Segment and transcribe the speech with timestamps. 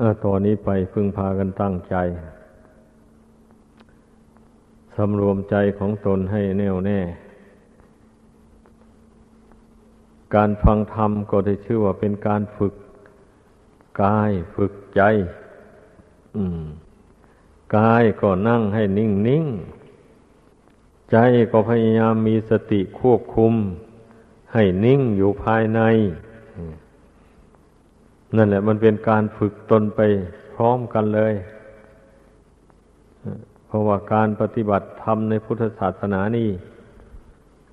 [0.00, 1.96] ออตอนนี้ไปพึงพากันตั้งใจ
[4.96, 7.00] สำรวมใจของตนให้แน่วแน่
[10.34, 12.74] การฟังธรรมก็ได้ชื่อว่าเป็นการฝึก
[14.02, 15.02] กายฝึกใจ
[16.36, 16.62] อืม
[17.76, 19.44] กายก็นั่งให้นิ่งนิ่ง
[21.10, 21.16] ใจ
[21.50, 23.54] ก็พยายามมีสติควบคุม
[24.52, 25.80] ให้นิ่งอยู่ภายใน
[28.36, 30.00] นั่นแหละ มันเป็นการฝึกตนไป
[30.54, 31.34] พร้อมกันเลย
[33.66, 36.50] เพราะว่าการปฏิบัติธรรมในพุทธศาสนานี่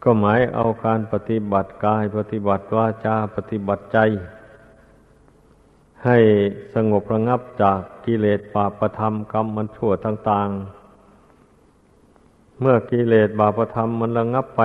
[0.04, 3.98] ก็หมายเอาการปฏิบัติกาย ปฏิบัติวาจาปฏิบัติใจ
[6.06, 6.18] ให้
[6.76, 14.62] สงบระงับจากกิเลสบาปธรรมกรรมมันชั่วต่างๆ เมื่อกิเลสบาปธรรมมันระงับไป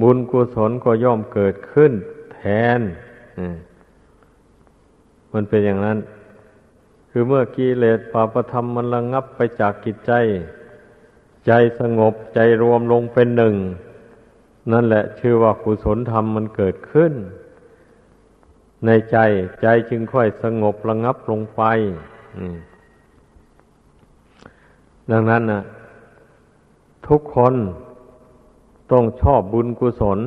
[0.00, 1.92] บุญกุศลก็ย่อมเกิดขึ้น
[2.34, 2.40] แท
[2.78, 2.80] น
[3.38, 3.75] มั
[5.36, 5.98] มันเป็นอย่างนั้น
[7.10, 10.12] คือเมื่อกิเลสปาปธรรมมันระงงับไปจากกิจใจ
[11.46, 13.54] ใจสงบใจรวมลงเป็นหนึ่ง
[14.72, 17.12] นั่นแหละชื่อว่ากุศลธรรมมันเกิดขึ้น
[18.86, 19.18] ในใจ
[19.62, 21.62] ใจจึงค่อยสงบระงงับลงไป
[25.10, 25.62] ดังนั้นนะ
[27.08, 27.54] ทุกคน
[28.92, 30.20] ต้องชอบบุญกุศล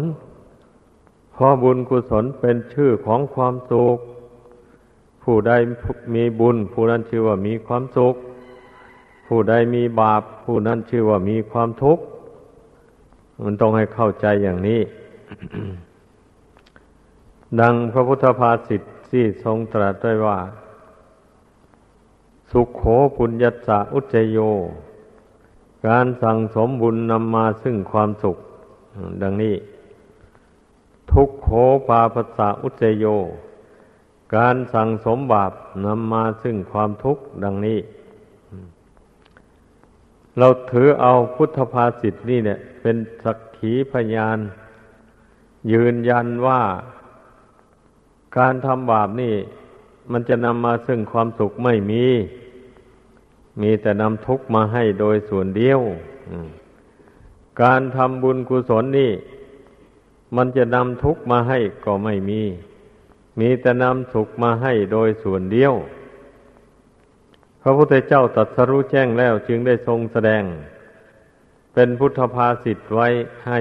[1.31, 3.97] เพราะบุญกุศลเป็นชื่อของความสุข
[5.31, 5.53] ผู้ใด
[6.15, 8.15] มีบุญ ผู้นั้นชื่อว่ามีความสุข
[9.27, 12.03] ผู้ใดมีบาป ผู้นั้นชื่อว่ามีความทุกข์
[13.43, 14.81] มันต้องให้เข้าใจอย่างนี้
[17.59, 20.37] ดังพระพุทธภาษิตที่ทรงตรัสไว้ว่า
[22.51, 22.83] สุขโข
[23.17, 24.37] ปุญญาสะอุจโย
[25.87, 28.37] การสั่งสมบุญนำมาซึ่งความสุข
[29.21, 29.55] ดังนี้
[31.11, 31.49] ทุกโข
[31.87, 33.07] ปาปัสสะอุจโย
[34.35, 35.51] การสั่งสมบาป
[35.85, 37.79] นำมาซึ่งความทุกข์ดังนี้
[40.37, 44.37] เราถือเอาพุทธภาษิตนี่เนี่ย เป็นสักขีพยาน
[45.71, 46.61] ยืนยันว่า
[48.37, 49.33] การทำบาปนี่
[50.11, 52.05] มันจะนำมาซึ่งความสุขไม่มี
[53.61, 55.79] มีแต่นำทุกข์มาให้โดยส่วนเดียว
[57.61, 59.11] การทำบุญกุศลนี่
[60.35, 62.41] มันจะนำทุกข์มาให้ก็ไม่มี
[63.39, 65.73] มีแต่นำสุขมาให้โดยส่วนเดียว
[67.61, 70.43] พระพุทธเจ้าตรัสรู้แจ้งแล้วจึงได้ทรงแสดง
[71.73, 73.07] เป็นพุทธภาษิตไว้
[73.47, 73.59] ให้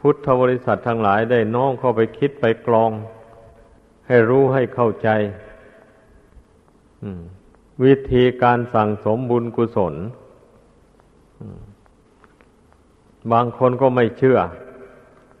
[0.00, 2.90] พุทธบริษัททั้งหลายได้น้องเข้าไปคิดไปกรอง
[4.06, 5.08] ให้รู้ให้เข้าใจ
[7.84, 9.94] วิธีการสั่งสมบุญกุศล
[13.32, 14.38] บางคนก็ไม่เชื่อ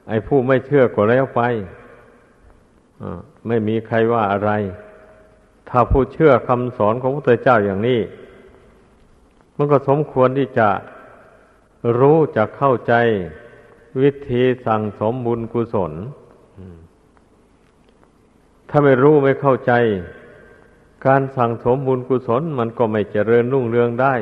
[0.08, 1.40] ไอ้ผู้ไม่เชื่อก็แล้วไป
[3.46, 4.50] ไม่มีใครว่าอะไร
[5.68, 8.00] ถ้าผู้เชื่อคำสอนของพระพุทธเจ้าอย่างนี้
[9.56, 10.68] มันก็สมควรที่จะ
[11.98, 12.94] รู้จะเข้าใจ
[14.02, 15.92] วิธีสั่งสมบุญกุศล
[18.68, 19.72] ถ้าไม่รู้ไม่เข้าใจ
[21.06, 24.14] การสั่งสมบุญกุศล มันก็ไม่เจริญรุ่งเรืองได้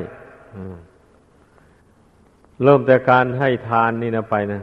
[2.62, 4.62] เริ่มแต่การให้ทานนี่นะไปนะ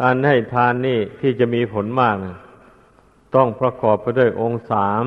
[0.00, 2.36] การให้ทานนี่ที่จะมีผลมากนะ
[3.34, 5.04] ต้องประกอบไปด้วยองค์สาม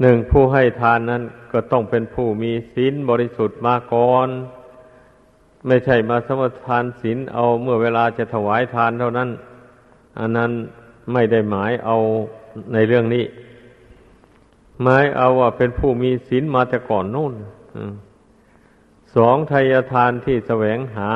[0.00, 1.22] หนึ่งผู้ให้ทานนั้น
[1.52, 4.28] ก็ต้องเป็นผู้มีศีลบริสุทธิ์มาก่อน
[5.66, 9.30] ไม่ใช่มาสมทานศีลเอาเมื่อเวลาจะถวายทานเท่านั้น
[10.18, 10.50] อันนั้น
[11.12, 11.96] ไม่ได้หมายเอา
[12.72, 13.24] ในเรื่องนี้
[14.82, 17.34] หมายเอาว่าเป็นผู้มีศีลมาแต่ก่อนนู่น
[19.16, 21.10] สองทายทานที่แสวงหา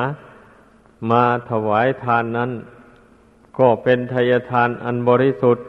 [1.11, 2.51] มาถวายทานนั้น
[3.59, 5.65] ก็เป็นทายทานอันบริสุทธิ์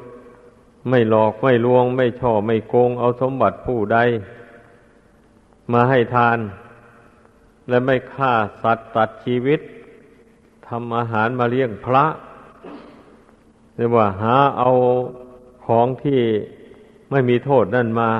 [0.89, 3.99] ไม่หลอกไม่ลวง ไม่ช่อไม่โกงเอาสมบัติผู้ใด
[5.73, 6.39] มาให้ทาน
[7.69, 9.61] และไม่ฆ่าสัตว์ตัดชีวิต
[10.69, 12.05] ทำอาหารมาเลี้ยงพระ
[13.77, 14.71] หรือว่าหาเอา
[15.67, 16.21] ของที่
[17.11, 18.11] ไม่มีโทษนั่นมา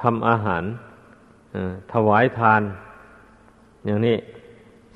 [0.00, 0.64] ทำอาหาร
[1.92, 2.62] ถวายทาน
[3.84, 4.16] อย่างนี้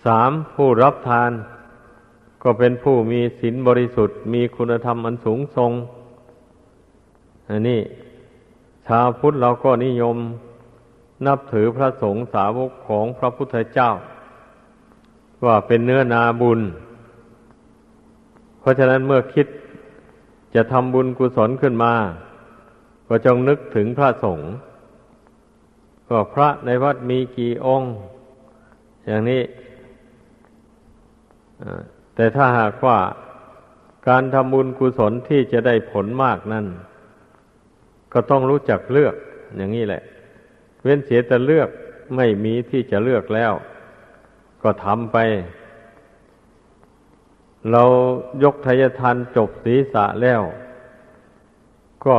[0.05, 1.31] สามผู้รับทาน
[2.43, 5.73] ก็เป็นผู้มีศีลบริสุทธิ์ มีคุณธรรมอันสูงทรง
[7.49, 7.81] อันนี้
[8.87, 10.17] ชาวพุทธเราก็นิยม
[11.27, 13.91] นับถือพระสงฆ์สาวกของพระพุทธเจ้า
[15.45, 16.61] ว่าเป็นเนื้อนาบุญ
[18.61, 19.47] เพราะฉะนั้นเมื่อคิด
[20.55, 21.95] จะทำบุญกุศลขึ้นมา
[23.09, 24.49] ก็จงนึกถึงพระสงฆ์
[26.09, 27.91] ก็พระในวัดมีกี่องค์
[29.07, 29.43] อย่างนี้
[32.15, 32.99] แต่ถ้าหากว่า
[34.09, 36.67] การทำบุญกุศลที่จะได้ผลมากนั่น
[38.13, 39.15] ก็ต้องรู้จักเลือก
[39.57, 40.03] อย่างนี้แหละ
[40.83, 41.69] เว้นเสียแต่เลือก
[42.17, 43.53] ไม่มีที่จะเลือกแล้ว
[44.63, 45.17] ก็ทำไป
[47.71, 47.85] เรา
[48.43, 50.43] ยกทายทานจบศีรษะแล้ว
[52.07, 52.17] ก็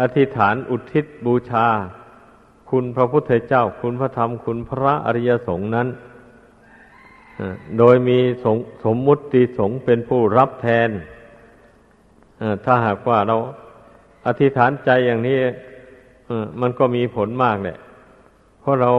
[0.00, 1.66] อธิษฐานอุทิศบูชา
[2.70, 5.88] คุณพระพุทธเจ้า คุณพระธรรม คุณพระอริยสงฆ์นั้น
[7.78, 8.46] โดยมีส
[8.84, 10.90] สมมุติสงฆ์เป็นผู้รับแทน
[12.64, 13.36] ถ้าหากว่าเรา
[14.26, 15.38] อธิษฐานใจอย่างนี้
[16.60, 17.78] มันก็มีผลมากแหละ
[18.60, 18.92] เพราะเรา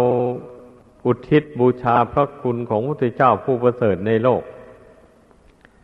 [1.06, 4.44] อุทิศบูชาพระคุณของพระพุทธเจ้าผู้ประเสริฐในโลก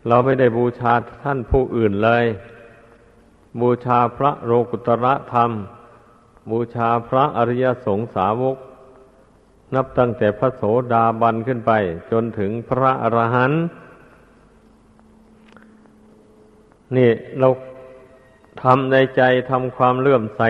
[0.07, 0.93] เราไม่ได้บูชา
[1.23, 2.25] ท่านผู้อื่นเลย
[3.61, 5.51] บูชาพระโลกุตระธรรม
[6.51, 8.57] บูชาพระอริยสงสาวก
[9.75, 11.71] นับตั้งแต่พระโสดาบันขึ้นไป
[12.11, 13.61] จนถึงพระอรหันต์
[16.97, 17.09] นี่
[17.39, 17.49] เรา
[18.63, 20.41] ทำในใจทำความเลื่อมใส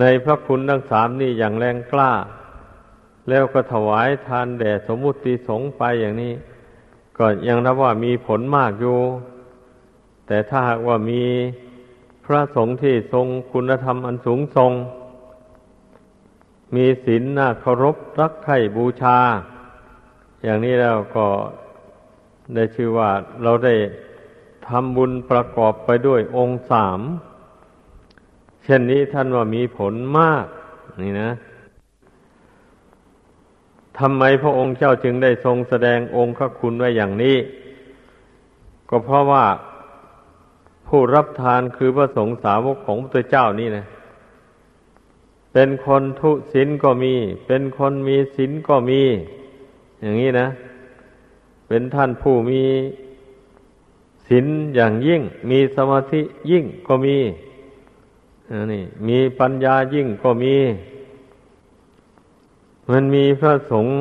[0.00, 2.12] ในพระคุณทั้งสามนี่อย่างแรงกล้า
[3.28, 6.32] แล้วก็ถวายทานแด่สมมุติสงไปอย่างนี้
[7.18, 8.98] ก็ยังนับว่ามีผลมากอยู่
[10.26, 11.22] แต่ถ้าหากว่ามี
[12.24, 14.72] พระสงฆ์ที่ทรงคุณธรรมอันสูงทรง
[16.74, 19.18] มีศีลน่าเคารพรักใคร่บูชา
[20.42, 21.26] อย่างนี้แล้วก็
[22.54, 23.10] ได้ชื่อว่า
[23.42, 23.74] เราได้
[24.68, 27.00] ทำบุญประกอบไปด้วยองค์สาม
[28.64, 30.46] เช่นนี้ท่านว่ามีผลมาก
[31.02, 31.30] นี่นะ
[33.98, 37.36] ทำไมพระองค์เจ้าจึงได้ทรงแสดงองค์คุณไว้อย่างนี้
[38.90, 39.46] ก็เพราะว่า
[40.88, 43.86] ผู้รับทานคือพระสงฆ์สาวกของพระเจ้านี่นะ
[45.52, 47.14] เป็นคนทุศีลก็มี
[47.46, 49.02] เป็นคนมีศีลก็มี
[50.02, 50.48] อย่างนี้นะ
[51.68, 52.62] เป็นท่านผู้มี
[54.28, 56.20] ศีลอย่างยิ่ง มีสมาธิ
[56.50, 57.16] ยิ่งก็มี
[58.50, 60.56] นนี้มีปัญญายิ่งก็มี
[62.90, 63.94] มันมีพระสงฆ์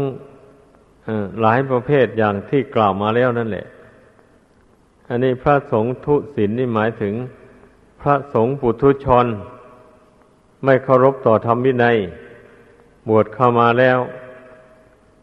[1.41, 3.65] หลายประเภทอย่างที่กล่าวมาแล้วนั่นแหละ
[5.07, 7.13] อันนี้พระสงฆ์ทุศีลนี่หมายถึง
[8.01, 9.25] พระสงฆ์ปุถุชน
[10.63, 11.97] ไม่เคารพต่อธรรมวินัย
[13.09, 13.99] บวชเข้ามาแล้ว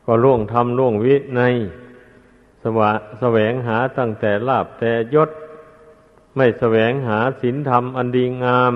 [0.06, 1.54] ก็ล่วงธรรมล่วงวินัย
[2.62, 2.90] สวะ
[3.20, 5.30] แสวงหาตั้งแต่ลาบแต่ยศ
[6.36, 8.74] ไม่แสวงหาศีลธรรมอันดีงาม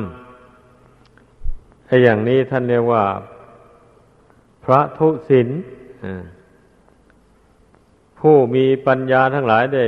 [1.87, 3.05] ไอ้อย่างนี้ท่านเรียกว่า
[4.65, 5.49] พระทุศีล
[8.19, 9.85] ผู้มีปัญญาทั้งหลายได้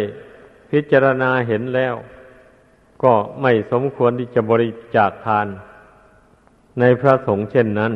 [0.71, 1.95] พิจารณาเห็นแล้ว
[3.03, 5.47] ก็ไม่สมควรที่จะบริจาคทาน
[6.81, 7.93] ในพระสงฆ์เช่นนั้น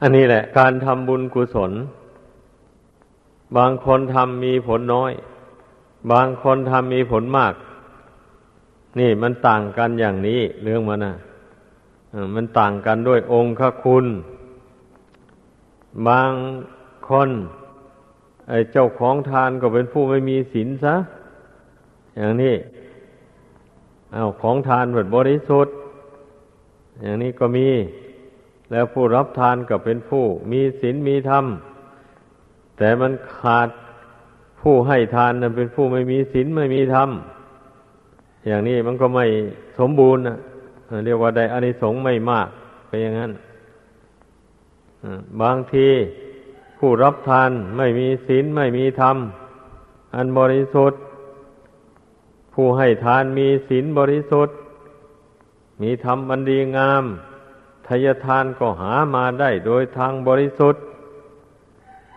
[0.00, 1.72] อันนี้แหละ การทำบุญกุศล
[3.56, 5.12] บางคนทำมีผลน้อย
[6.12, 7.54] บางคนทำมีผลมาก
[8.98, 11.14] นี่มันต่างกันอย่างนี้เรื่องมันนะ
[12.34, 13.54] มันต่างกันด้วยองค์
[13.84, 14.06] คุณ
[16.08, 16.30] บาง
[17.08, 17.30] คน
[18.48, 20.94] ไอ้เจ้าของทานก็เป็นผู้ไม่มีศีลซะ
[22.16, 22.54] อย่างนี้
[24.12, 25.74] เอาของทานแบบบริสุทธิ์
[27.04, 27.68] อย่างนี้ก็มี
[28.70, 31.44] แล้วผู้รับทานก็เป็นผู้ มีศีลมีธรรม
[32.78, 33.68] แต่มันขาด
[34.60, 37.08] ผู้ให้ทานนั้นเป็นผู้ไม่มีศีลไม่มีธรรม
[38.46, 39.26] อย่างนี้มันก็ไม่
[39.78, 40.36] สมบูรณ์นะ
[41.04, 42.48] เรียกว่าได้อานิสงส์ไม่มาก
[42.86, 43.32] ไปอย่างนั้น
[45.40, 45.88] บางที
[46.78, 49.16] ผู้รับทานไม่มีศีลไม่มีธรรม
[50.14, 51.00] อันบริสุทธิ์
[52.54, 54.56] ผู้ให้ทานมีศีลบริสุทธิ์
[55.84, 57.04] มีธรรมอันดีงาม
[57.86, 60.82] ทายทานก็หามาได้โดยทางบริสุทธิ์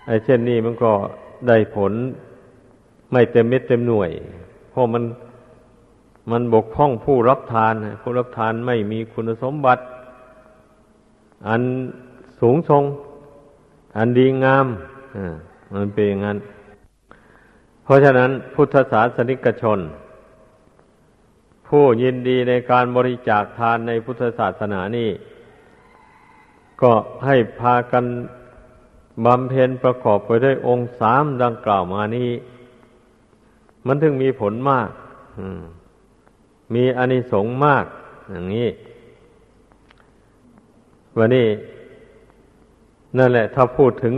[0.05, 0.93] ไอ้เช่นนี้มันก็
[1.47, 1.93] ได้ผล
[3.11, 4.11] ไม่เต็มเม็ดเต็มหน่วย
[4.69, 5.03] เพราะมัน
[6.31, 9.83] มันบกพร่องผู้รับทาน ผู้รับทานไม่มีคุณสมบัติ
[11.47, 11.61] อัน
[12.39, 12.83] สูงทรง
[13.97, 14.65] อันดีงาม
[15.75, 16.37] มันเป็นอย่างนั้น
[17.83, 19.79] เพราะฉะนั้นพุทธศาสนิกชน
[21.67, 25.09] ผู้ยินดีในการบริจาคทานในพุทธศาสนานี่
[26.81, 26.91] ก็
[27.25, 28.05] ให้พากัน
[29.25, 32.31] บำเพ็ญประกอบไปด้วยองค์สามดังกล่าวมานี้
[33.87, 34.89] มันถึงมีผลมาก
[36.75, 37.85] มีอานิสงส์มาก
[38.31, 38.69] อย่างนี้
[41.17, 41.47] วันนี้
[43.17, 44.13] นั่นแหละ ถ้าพูดถึง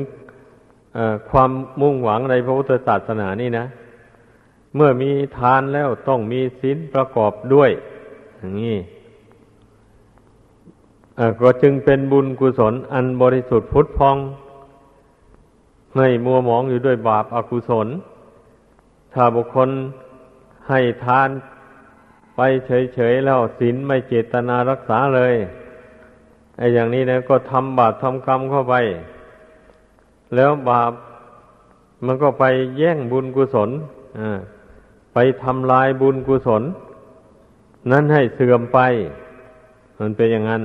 [1.30, 1.50] ความ
[1.82, 3.66] มุ่งหวังในพระพุทธศาสนานี่นะ
[4.76, 7.72] เมื่อมีทานแล้วต้องมีศีลประกอบด้วย
[8.38, 8.78] อย่างนี้
[11.42, 14.18] ก็จึงเป็นบุญกุศลอันบริสุทธิ์พุทธพอง
[15.96, 17.88] ไม่มัวหมองอยู่ด้วยบาปอากุศล
[19.14, 19.70] ถ้าบุคคล
[20.70, 21.30] ให้ทาน
[22.36, 25.34] ไปเฉยๆแล้วศีลไม่เจตนารักษาเลย
[26.58, 28.76] ไอ้อย่างนี้นะก็ทำบาปทำกรรมเข้าไป
[30.36, 30.92] แล้วบาป
[32.06, 32.44] มันก็ไป
[32.78, 33.70] แย่งบุญกุศล
[34.20, 34.40] อ่า
[35.14, 36.64] ไปทำลายบุญกุศล
[37.92, 38.80] นั้นให้เสื่อมไป
[40.00, 40.64] มันเป็นอย่างนั้น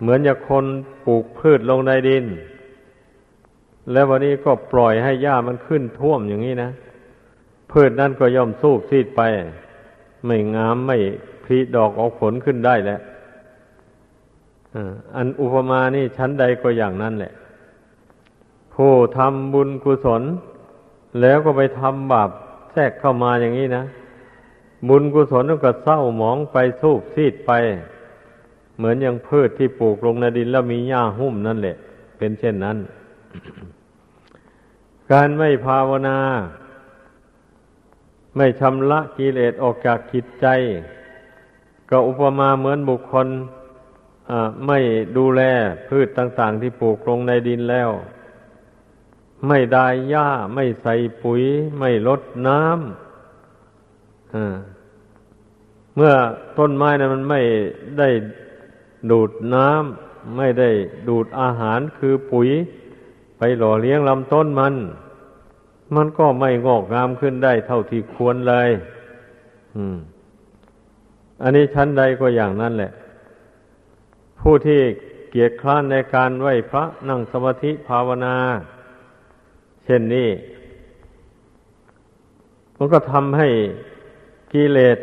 [0.00, 0.64] เหมือนอย่างคน
[1.04, 2.24] ปลูกพืชลงในดิน
[3.92, 6.70] แล้ววันนี้ก็ปล่อยให้หญ้ามันขึ้นท่วมอย่างนี้นะ
[7.72, 9.22] พืชนั้นก็ย่อมสูบซีดไป
[10.26, 10.96] ไม่งามไม่
[11.44, 12.98] พลีดอกออกผลขึ้นได้แหละ
[15.16, 17.32] อันอุปมานี่ชั้นใดก็อย่างนั้นแหละ
[18.74, 20.22] ผู้ทำบุญกุศล
[21.20, 22.30] แล้วก็ไปทำบาป
[22.74, 23.84] แทรกเข้ามาอย่างนี้นะ
[24.88, 27.52] บุญกุศลก็เศร้าหมองไปสูบซีดไป
[28.76, 31.76] เหมือนอย่างพืชที่ปลูกลงในดินแล้วมีหญ้าหุ้มนั่นแหละ
[32.18, 32.76] เป็นเช่นนั้น
[35.12, 36.18] การไม่ภาวนา
[38.36, 40.46] ไม่ชำระกิเลสออกจากจิตใจ
[41.90, 43.28] ก็อุปมาเหมือนบุคคล
[44.66, 44.78] ไม่
[45.16, 45.42] ดูแล
[45.88, 47.90] พืชต่าง ๆ ที่ปลูกลงในดินแล้ว
[49.48, 51.42] ไม่ได้หญ้า ไม่ใส่ปุ๋ย
[51.78, 52.72] ไม่ลดน้ำ
[55.96, 56.12] เมื่อ
[56.58, 57.40] ต้นไม้นะมันไม่
[57.98, 58.08] ได้
[59.10, 60.70] ดูดน้ำไม่ได้
[61.08, 62.48] ดูดอาหารคือปุ๋ย
[63.38, 64.74] ไปหล่อเลี้ยงลำต้นมัน
[65.94, 68.70] มันก็ไม่งอกงามขึ้นได้เท่าที่ควรเลย
[71.42, 72.92] อันนี้ชั้นใดก็อย่างนั้นแหละ
[74.40, 74.80] ผู้ที่
[75.30, 78.36] เกียจคร้านในการไหวพระนั่งสมาธิภาวนา
[79.84, 80.28] เช่นนี้
[82.76, 83.48] มันก็ทำให้
[84.52, 84.98] กิเลส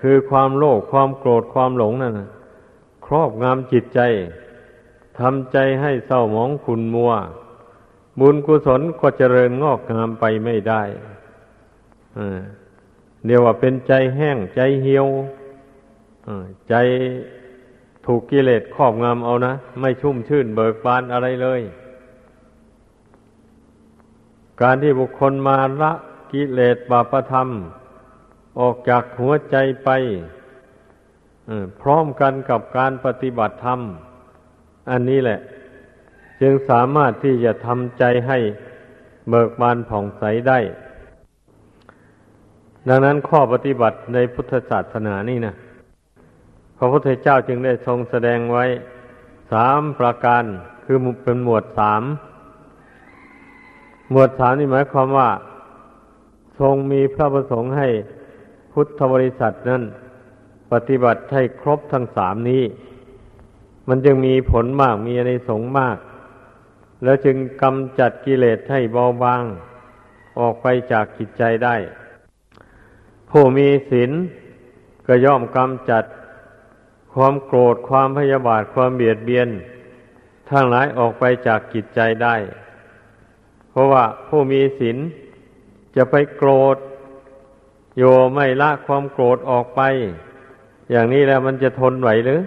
[0.00, 2.14] คือความโลภความโกรธความหลงนั่น
[3.06, 4.00] ครอบงำจิตใจ
[5.18, 7.12] ทำใจให้เศร้าหมองขุนมัว
[8.20, 10.82] บุญกุศลก็เจริญงอกงามไปไม่ได้
[13.26, 15.06] เดี๋ยวว่าเป็นใจแห้งใจเหี่ยว
[16.68, 16.74] ใจ
[18.06, 21.60] ถูกกิเลสครอบงำเอานะ ไม่ชุ่มชื่นเบิกบานอะไรเลย
[24.62, 25.92] การที่บุคคลมาละ
[26.32, 27.48] กิเลสบาปธรรม
[28.60, 29.90] ออกจากหัวใจไป
[31.80, 33.80] พร้อมกันกับการปฏิบัติธรรม
[34.90, 35.38] อันนี้แหละ
[36.40, 38.38] จึงสามารถที่จะทำใจให้
[39.28, 40.58] เบิกบานผ่องใสได้
[42.88, 45.54] ดังนั้นข้อปฏิบัติในพุทธศาสนานี่นะ
[46.78, 48.64] พระพุทธเจ้าจึงได้ทรงแสดงไว้
[49.52, 50.44] สามประการ
[50.84, 52.02] คือเป็นหมวดสาม
[54.10, 55.30] หมวดสามนี่หมายความว่า
[56.60, 57.88] ทรงมีพระประสงค์ให้
[58.72, 59.82] พุทธบริษัทนั้น
[60.72, 62.62] ปฏิบัติให้ครบทั้งสามนี้
[63.88, 65.96] มันจึงมีผลมากมีในสงมาก
[67.02, 69.42] แล้วจึงกำจัดกิเลสให้เบาบาง
[70.38, 71.76] ออกไปจากจิตใจได้
[73.30, 74.10] ผู้มีศีล
[75.06, 76.04] ก็ย่อมกำจัด
[77.14, 79.48] ความโกรธความพยาบาทความเบียดเบียน
[80.50, 82.36] ทั้งหลายออกไปจากจิตใจได้
[83.74, 84.96] เพราะว่าผู้มีศีล
[85.96, 86.76] จะไปโกรธ
[87.98, 88.02] โย
[88.34, 89.80] ไม่ละความโกรธออกไป
[90.90, 92.40] อย่างนี้แล้วมันจะทนไหวหรือ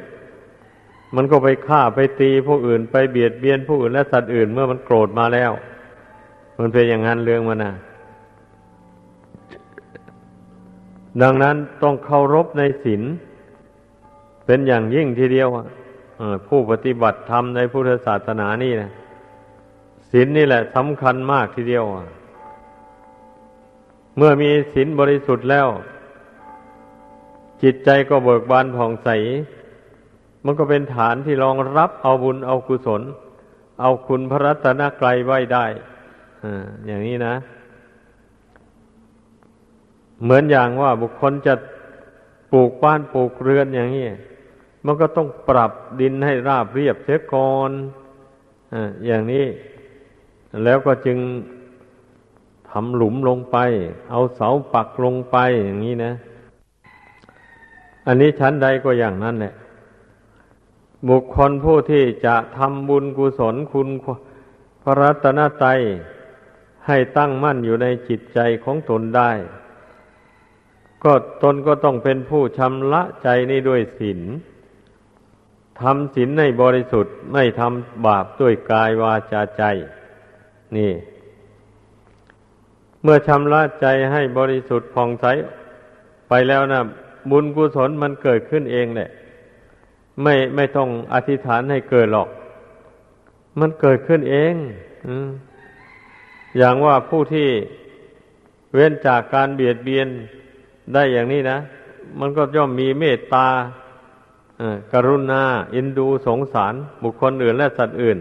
[1.16, 5.52] มันก็ไปฆ่าไปตีผู้อื่นไปเบียดเบียนผู้อื่นและสัตว์อื่นเมื่อมันโกรธมาแล้ว
[6.60, 7.74] มันเป็นอย่างนั้นเรื่องมันนะ
[11.22, 13.02] ดังนั้นต้องเคารพในศีล
[14.46, 15.48] เป็นอย่างยิ่งทีเดียว
[16.48, 18.92] ผู้ปฏิบัติธรรมในพุทธศาสนานี่นะ
[20.12, 21.86] ศีลนนี่แหละสำคัญมากทีเดียว
[24.18, 25.68] เมื่อมีศีลบริสุทธิ์แล้ว
[27.62, 29.10] จิตใจก็เบิกบานผ่องใส
[30.46, 33.02] มันก็เป็นฐานที่รองรับเอาบุญเอากุศล
[33.82, 35.66] เอาคุณพระรัตนกรัยไว้ได้
[36.86, 37.36] อย่างนี้นะ
[40.24, 41.54] เหมือนอย่างว่าบุคคลจะ
[42.52, 44.08] ปลูกบ้านปลูกเรือนอย่างนี้
[44.86, 45.72] มันก็ต้องปรับ
[46.02, 47.72] ดินให้ราบเรียบเสียก่อน
[48.74, 49.46] ออย่างนี้
[50.64, 51.20] แล้วก็จึง
[52.70, 53.58] ทำหลุมลงไป
[54.10, 56.14] เอาเสาปักลงไปอย่างนี้นะ
[58.08, 59.54] อันนี้ชั้นใดก็อย่างนั้นแหละ
[61.10, 63.88] บุคคลผู้ที่จะทำบุญกุศลคุณ
[64.84, 65.80] พระรัตนตรัย
[66.88, 69.32] ให้ตั้งมั่นอยู่ในจิตใจของตนได้
[71.04, 71.14] ก็
[71.44, 74.22] ตนก็ต้องเป็นผู้ชำระใจนี้ด้วยศีล
[75.82, 79.64] ทำศีลในบริสุทธิ์ไม่ทำบาปด้วยกายวาจาใจ
[80.76, 80.92] นี่
[83.04, 85.26] เมื่อชำระใจให้บริสุทธิ์ผ่องใส
[86.30, 86.80] ไปแล้วนะ
[87.32, 89.10] บุญกุศลมันเกิดขึ้นเองแหละ
[90.24, 92.30] ไม่ไม่ต้องอธิษฐานให้เกิดหรอก
[93.60, 94.54] มันเกิดขึ้นเอง
[96.58, 97.50] อย่างว่าผู้ที่
[98.74, 100.08] เว้นจากการเบียดเบียน
[100.94, 101.58] ได้อย่างนี้นะ
[102.20, 103.48] มันก็ย่อมมีเมตตา
[104.94, 105.44] กรุณา
[105.76, 108.18] อินดูสงสาร บุคคลอื่นและสัตว์อื่น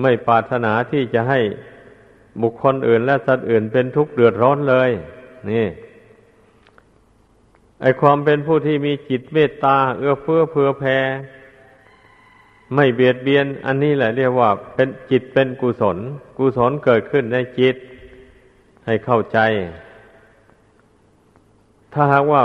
[0.00, 1.40] ไม่ปรารถนาที่จะให้
[2.42, 4.90] บุคคลอื่นและสัตว์อื่นเป็นทุกข์เดือดร้อนเลย
[5.50, 5.66] นี่
[7.80, 10.98] ไอความเป็นผู้ที่มีจิตเมตตา เอื้อเฟื้อเผื่อแผ่
[12.74, 15.98] ไม่เบียดเบียน อันนี้แหละเรียกว่า เป็นจิตเป็นกุศล
[16.38, 17.76] กุศลเกิดขึ้นในจิต
[18.86, 19.38] ให้เข้าใจ
[21.92, 22.42] ถ้าหากว่า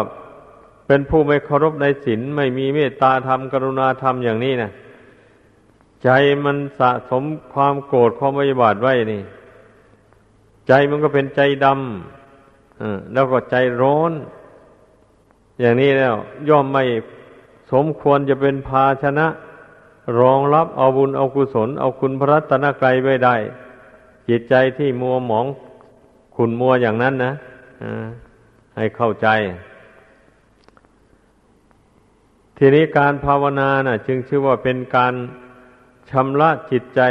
[0.87, 4.71] เป็นผู้ไม่เคารพในศีลไม่มีเมตตาธรรมกรุณาธรรมอย่างนี้นะ
[6.03, 6.09] ใจ
[6.45, 9.21] มันสะสมความโกรธความวิบาทไว้นี่
[10.67, 14.11] ใจมันก็เป็นใจดำแล้วก็ใจร้อน
[15.59, 16.15] อย่างนี้แล้ว
[16.49, 16.83] ย่อมไม่
[17.71, 19.27] สมควรจะเป็นภาชนะ
[20.19, 23.35] รองรับเอาบุญเอากุศล เอาคุณพระรัตนกรัยไว้ได้
[24.27, 25.45] จิตใจที่มัวหมอง
[26.35, 27.33] ขุนมัวอย่างนั้นนะ
[28.75, 29.27] ให้เข้าใจ
[32.57, 35.13] ทีนี้การภาวนานะ่ะ จึงชื่อว่าเป็นการ
[36.11, 37.01] ชำระจิตใจ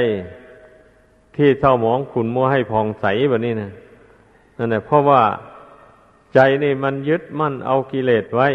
[1.36, 3.70] ที่เศร้าหมองขุนมัวให้ผ่องใสแบบนี้นะ
[4.56, 5.22] นั่นแหละเพราะว่า
[6.34, 8.48] ใจนี่มันยึดมั่นเอากิเลสไว้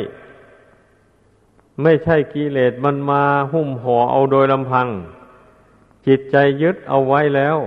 [1.82, 3.24] ไม่ใช่กิเลสมันมา
[3.54, 4.88] หุ้มห่อเอาโดยลำพัง
[6.08, 7.58] จิตใจยึดเอาไว้แล้ว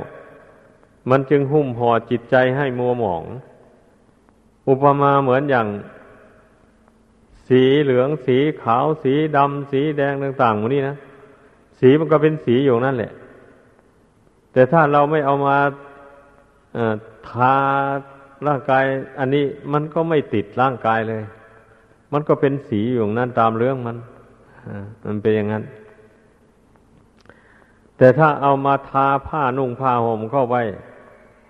[1.10, 3.22] มันจึงหุ้มห่อจิตใจให้มัวหมอง
[4.68, 5.66] อุปมาเหมือนอย่าง
[7.48, 10.96] สีเหลืองสีขาวสีดำสีแดงต่างๆหมดนี้นะ
[11.80, 13.12] สีมันก็เป็นสีอยู่นั่นแหละ
[14.52, 15.56] แต่ถ้าเราไม่เอามา
[17.28, 17.54] ทา
[18.46, 18.84] ร่างกาย
[19.18, 21.22] อันนี้มันก็ไม่ติดร่างกายเลย
[22.12, 23.96] มันก็เป็นสีอยู่นั่นตามเรื่องมัน
[25.04, 25.64] มันเป็นอย่างนั้น
[27.96, 30.56] แต่ถ้าเอามาทาผ้านุ่งผ้าห่มเข้าไป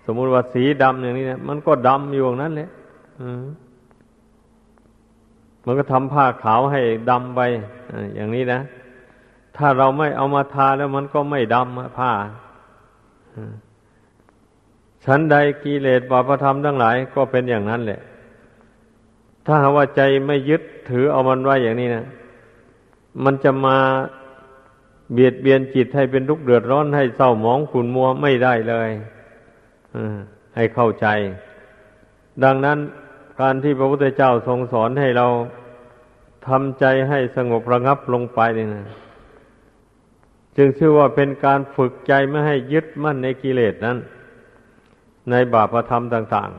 [0.05, 2.69] สมมุติว่าสีดำอย่างนี้นะมันก็ดำอยู่นั่นแหละ
[5.65, 7.41] มันก็ทำผ้าขาวให้ดำไป
[8.15, 8.59] อย่างนี้นะ
[9.57, 12.11] ถ้าเราไม่เอามาทาแล้วมันก็ไม่ดำผ้า
[15.05, 18.01] ชั้นใดกิเลสบาปธรรมทั้งหลายก็เป็นอย่างนั้นแหละ
[19.45, 22.05] ถ้าหาว่าใจไม่ยึดถือเอามันไว้อย่างนี้นะ
[23.23, 23.77] มันจะมา
[25.13, 28.89] เบียดเบียนจิตให้เป็นทุกข์เดือดร้อนให้เศร้าหมองขุนมัวไม่ได้เลย
[30.55, 31.07] ให้เข้าใจ
[32.43, 32.77] ดังนั้น
[33.41, 35.27] การที่พระพุทธเจ้าทรงสอนให้เรา
[36.47, 38.85] ทำใจให้สงบระงับลงไปนี่นะ
[40.57, 43.97] จึงชื่อว่าเป็นการฝึกใจไม่ให้ยึดมั่นในกิเลสนั้น
[45.29, 46.49] ในบาปธรรมต่าง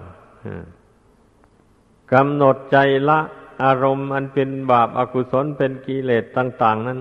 [1.26, 3.20] ๆกำหนดใจละ
[3.64, 6.98] อารมณ์อันเป็นบาปอากุศลเป็นกิเลสต่าง ๆ นั้น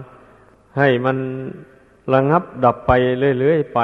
[0.78, 1.18] ให้มัน
[2.14, 2.92] ระงับดับไป
[3.40, 3.80] เรื่อยๆไป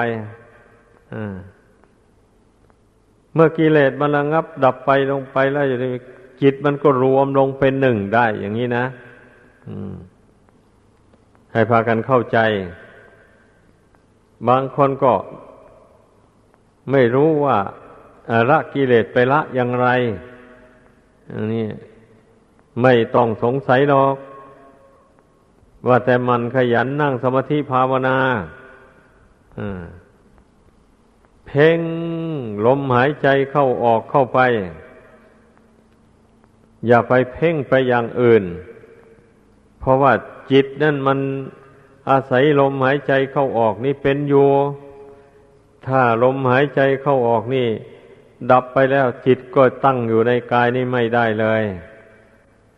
[3.34, 5.92] เมื่อกิเลสมันระงับดับไปลงไปแล้วอย่างนี้
[6.42, 8.86] จิตมันก็รวมลงเป็นหนึ่งได้ อย่างนี้นะ
[11.54, 12.40] ให้พากันเข้าใจ
[14.48, 15.14] บางคนก็
[16.92, 17.58] ไม่รู้ว่า
[18.50, 19.88] ละกิเลสไปละอย่างไร
[21.32, 21.68] อันนี้
[22.82, 24.16] ไม่ต้องสงสัยหรอก
[25.88, 28.18] ว่าแต่มันขยันนั่งสมาธิภาวนา
[29.60, 29.84] อ่า
[31.48, 31.80] เพ่ง
[32.66, 34.40] ลมหายใจเข้าออกเข้าไป
[36.88, 38.44] อย่าไปเพ่งไปอย่างอื่น
[39.80, 40.14] เพราะว่า
[40.52, 41.20] จิตนั่นมัน
[42.10, 44.50] อาศัยลมหายใจเข้าออกนี่เป็นอยู่
[45.88, 47.68] ถ้าลมหายใจเข้าออกนี่
[48.52, 51.64] ดับไปแล้วจิตก็ตั้งอยู่ในกายนี่ไม่ได้เลย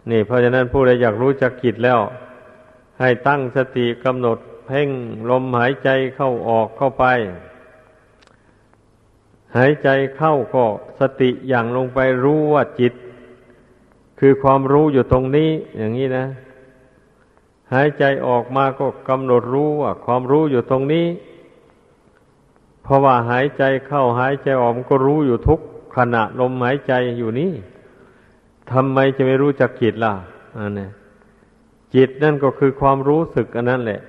[0.09, 1.99] นี่เพราะฉะนั้นผู้ใดอยากรู้จักจิตแล้ว
[2.99, 4.89] ให้ตั้งสติกำหนดเพ่ง
[5.29, 7.05] ลมหายใจเข้าออกเข้าไป
[9.57, 10.65] หายใจเข้าก็
[10.99, 12.93] สติอย่างลงไปรู้ว่าจิต
[14.19, 16.25] คือความรู้อยู่ตรงนี้อย่างนี้นะ
[17.73, 21.07] หายใจออกมาก็กำหนดรู้ว่าความรู้อยู่ตรงนี้
[22.83, 25.59] เพราะว่าหายใจเข้าหายใจออกก็รู้อยู่ทุก
[25.95, 27.51] ขณะลมหายใจอยู่นี่
[28.71, 30.13] ทำไมจะไม่รู้จักจิตล่ะ
[30.57, 30.87] อันนี้
[31.95, 34.01] จิตนั่นก็คือความรู้สึกอันนั้นแหละ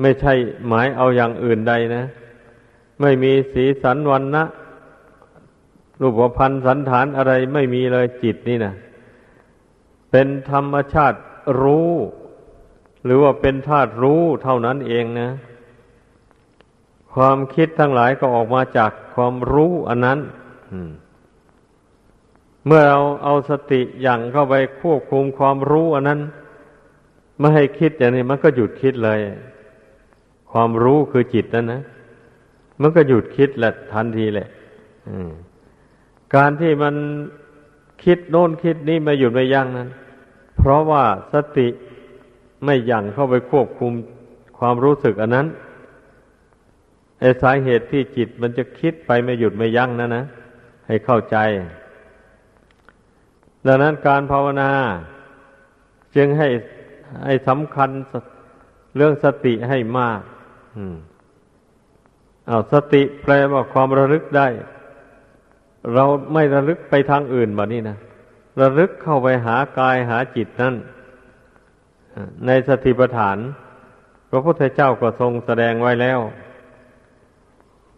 [0.00, 0.32] ไม่ใช่
[0.68, 2.04] หมายเอาอย่างอื่นใดนะ
[3.00, 4.44] ไม่มีสีสันวันนะ
[6.00, 8.74] รูปพันธ์สันฐานอะไรไม่มีเลยจิตนี่นะ
[10.10, 11.18] เป็นธรรมชาติ
[11.62, 11.90] รู้
[13.04, 15.30] หรือว่าเป็นธาตุรู้เท่านั้นเองนะ
[17.14, 20.18] ความคิดทั้งหลายก็ออกมาจากความรู้อันนั้น
[22.66, 26.20] เมื่อเราเอาสติอย่างเข้าไปควบคุมความรู้อันนั้น
[27.38, 29.18] ไม่ให้คิดอย่างนี้มันก็หยุดคิดเลย
[30.52, 31.82] ความรู้คือจิตนั่นนะ
[32.80, 34.48] มันก็หยุดคิดแหละทันทีแหละ
[36.34, 36.94] การที่มัน
[38.04, 39.88] คิดโน่นคิดนี้มาหยุดไม่ยั้งนั้น
[40.60, 41.68] เพราะว่าสติ
[42.64, 43.92] ไม่ยั่งเข้าไปควบคุม
[44.58, 45.46] ความรู้สึกอันนั้น
[47.20, 50.24] ไอ้สาเหตุที่จิตมันจะคิดไปไม่หยุดไม่ยั้งนะนะ
[50.86, 51.36] ให้เข้าใจ
[53.66, 54.70] ดังนั้นการภาวนา
[56.16, 56.48] จึงให้
[57.24, 57.90] ให้สำคัญ
[58.96, 60.20] เรื่องสติให้มาก
[60.76, 60.96] อืม
[62.48, 64.48] อาสติแปลว่าความระลึกได้
[65.94, 67.96] เราไม่ระลึกไปทางอื่นแบบนี้นะ
[68.60, 70.74] ระลึกเข้าไปหากายหาจิตนั่น
[72.46, 73.38] ในสติปัฏฐาน
[74.30, 76.20] พระพุทธเจ้าก็ทรงแสดงไว้แล้ว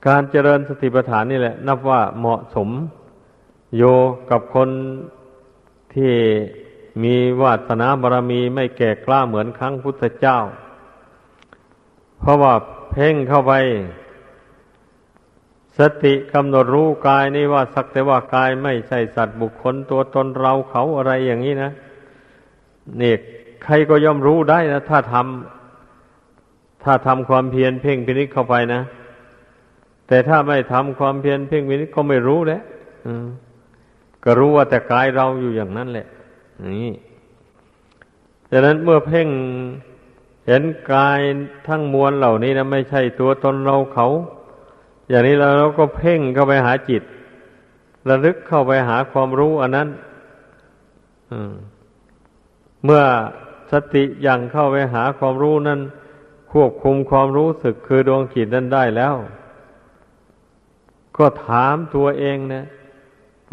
[0.06, 2.68] การเจริญสติปัฏฐานนี่แหละ นับว่าเหมาะสม
[3.76, 3.82] โย
[4.30, 4.68] กับคน
[5.94, 6.14] ที่
[7.02, 10.38] มีวาสนาบารมีไม่แก่กล้าเหมือนครั้งพุทธเจ้า
[12.20, 12.54] เพราะว่า
[12.90, 13.52] เพ่งเข้าไป
[15.78, 21.70] สติกำหนดรู้กายนี่ว่าสักแต่ว่ากายไม่ใช่สัตว์บุคคลตัวตนเราเขาอะไรอย่างนี้นะ
[22.98, 23.16] เนี่ย
[23.64, 28.82] ใครก็ย่อมรู้ได้นะถ้าทำถ้าทำความเพียรเพ่งพินิจเข้าไปนะ
[30.08, 32.60] แต่ถ้าไม่ทำความเพียรเพ่งพินิจก็ไม่รู้แหละ
[34.24, 36.06] ก็รู้ว่าแต่กายเราอยู่อย่างนั้นแหละ
[36.66, 36.92] นี่
[38.50, 39.28] ดังนั้นเมื่อเพ่ง
[40.46, 41.20] เห็นกาย
[41.66, 44.08] ทั้งมวลเหล่านี้นะไม่ใช่ตัวตนเราเขา
[45.12, 47.02] อย่างนี้เราเราก็เพ่งเข้าไปหาจิต
[48.08, 49.88] ระลึกเข้าไปหาความรู้อันนั้น
[52.84, 53.02] เมื่อ
[53.72, 55.80] สติยังเข้าไปหาความรู้นั้น
[56.52, 59.14] ควบคุมความรู้สึกคือดวงจิตนั้นได้แล้ว
[61.16, 62.64] ก็ถามตัวเองนะ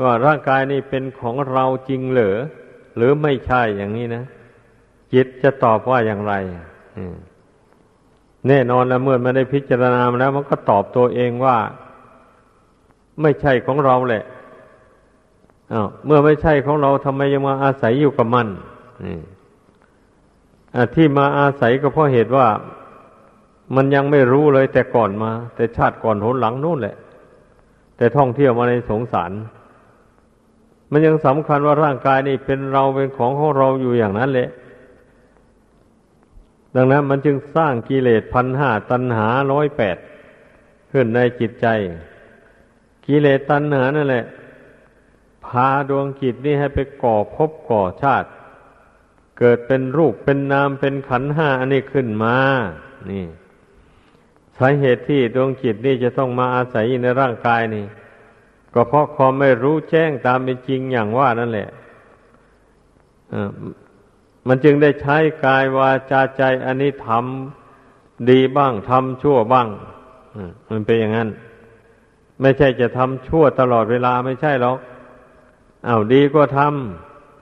[0.03, 2.37] ว่าร่างกายนี้เป็นของเราจริงเหรือ
[2.95, 4.23] หรือไม่ใช่อย่างนี้นะ
[5.13, 6.33] จิตจะตอบว่าอย่างไร
[8.47, 11.57] แน่นอนแล้วเมื่อมันได้พิจารณามาแล้ว มันก็ตอบตัวเองว่า
[13.21, 14.23] ไม่ใช่ของเราแหละ
[15.73, 18.47] อาเมื่อไม่ใช่ของเราทำไมยังมาอาศัยอยู่กับมัน
[20.95, 22.47] ที่มาอาศัยก็เพราะเหตุว่า
[23.75, 26.95] มันยังไม่รู้เลยแต่ก่อนมา แต่ชาติก่อนหนหลังนู่นแหละ
[27.97, 29.31] แต่ท่องเที่ยวมาในสงสาร
[30.91, 34.49] มันยังสำคัญว่าร่างกายนี่เป็นเราเป็นของของเราอยู่อย่างนั้นแหละ
[36.75, 39.97] ดังนั้นมันจึงสร้างกิเลสพันห้าตัณหาร้อยแปด
[40.91, 41.67] ขึ้นในจิตใจ
[43.05, 44.25] กิเลสตัณหานั่นแหละ
[45.45, 48.27] พาดวงจิตนี่ให้ไปก่อภพก่อชาติ
[49.39, 52.35] เกิดเป็นรูปเป็นนามเป็นขันห้าอันนี้ขึ้นมา
[53.11, 53.25] นี่
[54.57, 57.85] สาเหตุที่ดวงจิตนี่จะต้องมาอาศัยในร่างกายนี่
[58.73, 61.69] ก็เพราะความไม่รู้แจ้งตามเป็นจริงอย่างว่านั่นแหละ
[64.47, 69.67] มันจึงได้ใช้กายวาจาใจอันนี้ทำดีบ้างทำชั่วบ้าง
[70.69, 71.29] มันเป็นอย่างนั้น
[72.41, 74.77] ไม่ใช่จะทำชั่วตลอดเวลาไม่ใช่หรอก
[75.87, 76.59] อา้าวดีก็ท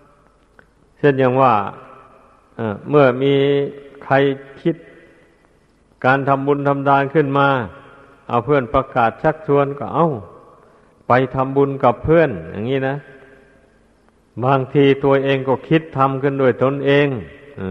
[0.03, 1.53] ำเช่นอย่างว่า
[2.89, 3.33] เมื่อมี
[4.03, 4.15] ใคร
[4.62, 4.75] คิด
[6.05, 7.47] การทำบุญทำทานขึ้นมา
[8.29, 10.10] เอาเพื่อนประกาศชักชวนก็เอา้า
[11.07, 12.95] ไปทำบุญกับเพื่อนอย่างนี้นะ
[14.45, 17.08] บางทีตัวเองก็คิดทำขึ้นด้วยตนเอง
[17.62, 17.63] อ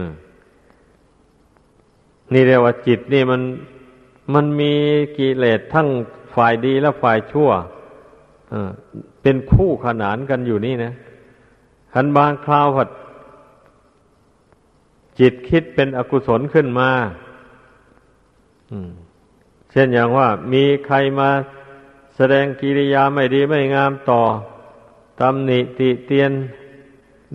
[2.33, 3.41] นี่เรียกว่าจิตนี่มัน
[4.33, 4.73] มันมี
[5.17, 5.87] กิเลสทั้ง
[6.35, 7.49] ฝ่ายดีและฝ่ายชั่ว
[9.21, 10.93] เป็นคู่ขนานกันอยู่นี่นะ
[11.93, 12.89] ขันบางคราวผัด
[15.19, 16.89] จิตคิดเป็นอกุศลขึ้นมา
[19.71, 21.29] เช่นอย่างว่า มีใครมา
[22.15, 24.21] แสดงกิริยาไม่ดีไม่งามต่อ
[25.19, 26.31] ตำหนิติเตียน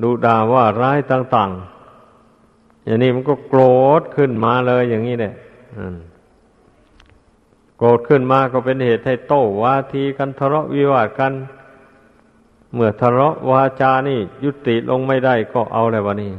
[0.03, 1.51] ดูด่าว่าร้ายต่าง
[2.19, 3.63] ๆ อย่างนี้มันก็โกร
[4.01, 5.35] ธขึ้นมาเลยอย่างนี้เนี่ย
[7.77, 11.33] โกรธขึ้นมาก็เป็นเหตุให้โต้วาทีกันทะเลาะวิวาทกัน
[12.75, 16.33] เมื่อทะเลาะวาจานี่ ยุติลงไม่ได้ก็เอาอะไรวะนี่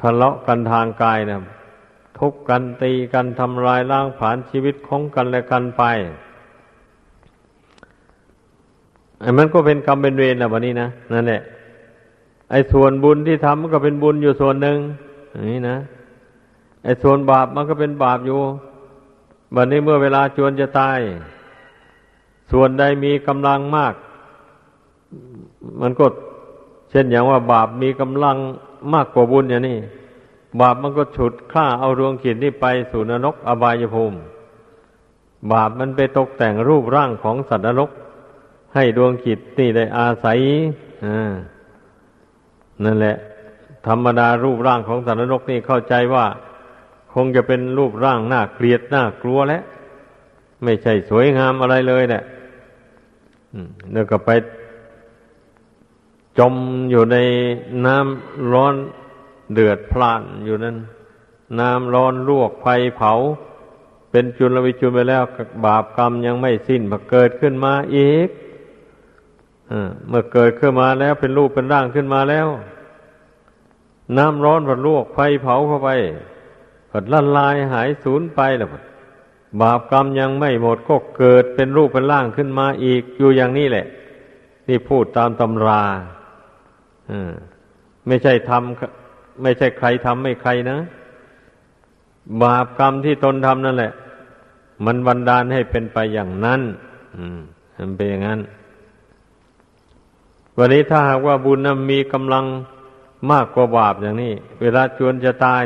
[0.00, 1.40] ทะเลาะกันทางกายนะ
[2.18, 5.82] ทุบกันตีกันทำลายล้างผลาญชีวิตของกันและกันไป
[9.20, 11.42] ไอ้มันก็เป็นกรรมเป็นเวรนะวันนี้นะนั่นแหละ
[12.50, 14.78] ไอ้ส่วนบุญที่ทำมันก็เป็นบุญอยู่ส่วนหนึ่ง
[15.32, 15.76] อย่างนี้นะ
[16.84, 18.40] ไอ้ส่วนบาปมันก็เป็นบาปอยู่
[19.54, 20.98] วันนี้เมื่อเวลาจวนจะตาย
[22.52, 23.94] ส่วนใดมีกำลังมาก
[25.80, 26.06] มันก็
[26.90, 28.36] เช่นอย่างว่าบาปมีกำลัง
[28.92, 29.78] มากกว่าบุญอย่างนี้
[30.60, 34.18] บาปมันก็ฉุดฆ่าเอาดวงขีดนี่ไปสู่นรกอบายภูมิ
[35.52, 37.90] บาปมันไปตกแต่งรูปร่างของสัตว์นรก
[38.74, 40.38] ให้ดวงจิตนี่ได้อาศัย
[41.06, 41.32] อ่า
[42.84, 43.16] นั่นแหละ
[43.86, 46.26] ธรรมดารูปร่างของสัตว์นรกนี่เข้าใจว่า
[47.14, 49.62] คงจะเป็นรูปร่างน่าเกลียดน่ากลัวแล้ว
[50.64, 52.22] ไม่ใช่สวยงามอะไรเลยเนี่ย
[53.92, 54.30] แล้วก็ไป
[56.38, 56.54] จม
[56.90, 57.16] อยู่ใน
[57.86, 58.74] น้ำร้อน
[59.52, 60.76] เดือดพล่านอยู่นั้น
[61.60, 63.12] น้ำร้อนลวกไฟเผา
[64.10, 65.22] เป็นจุลวิจุลไปแล้ว
[65.64, 68.28] บาปกรรมยังไม่สิ้นมาเกิดขึ้นมาอีก
[70.08, 72.48] เมื่อเกิดขึ้นมาแล้วเป็นรูปเป็นร่างขึ้นมาแล้ว
[74.16, 75.90] น้ำร้อนผัดลวกไฟเผาเข้าไป
[76.90, 78.68] ผัดละลายหายสูญไปแล้ว
[79.60, 83.86] บาปกรรมยังไม่หมดก็เกิดเป็นรูปเป็นร่างขึ้นมาอีกอยู่อย่างนี้แหละ
[84.68, 85.82] นี่พูดตามตำรา
[88.06, 90.78] ไม่ใช่ทำไม่ใช่ใครทำไม่ใครนะ
[92.42, 93.92] บาปกรรมที่ตนทำนั่นแหละ
[94.84, 96.60] มันบันดาลให้เป็นไปอย่างนั้น
[97.78, 98.40] มันเป็นอย่างนั้น
[100.60, 102.44] วันนี้ถ้าหากว่าบุญนั้นมีกำลัง
[103.30, 105.64] มากกว่าบาปอย่างนี้ เวลาจวนจะตาย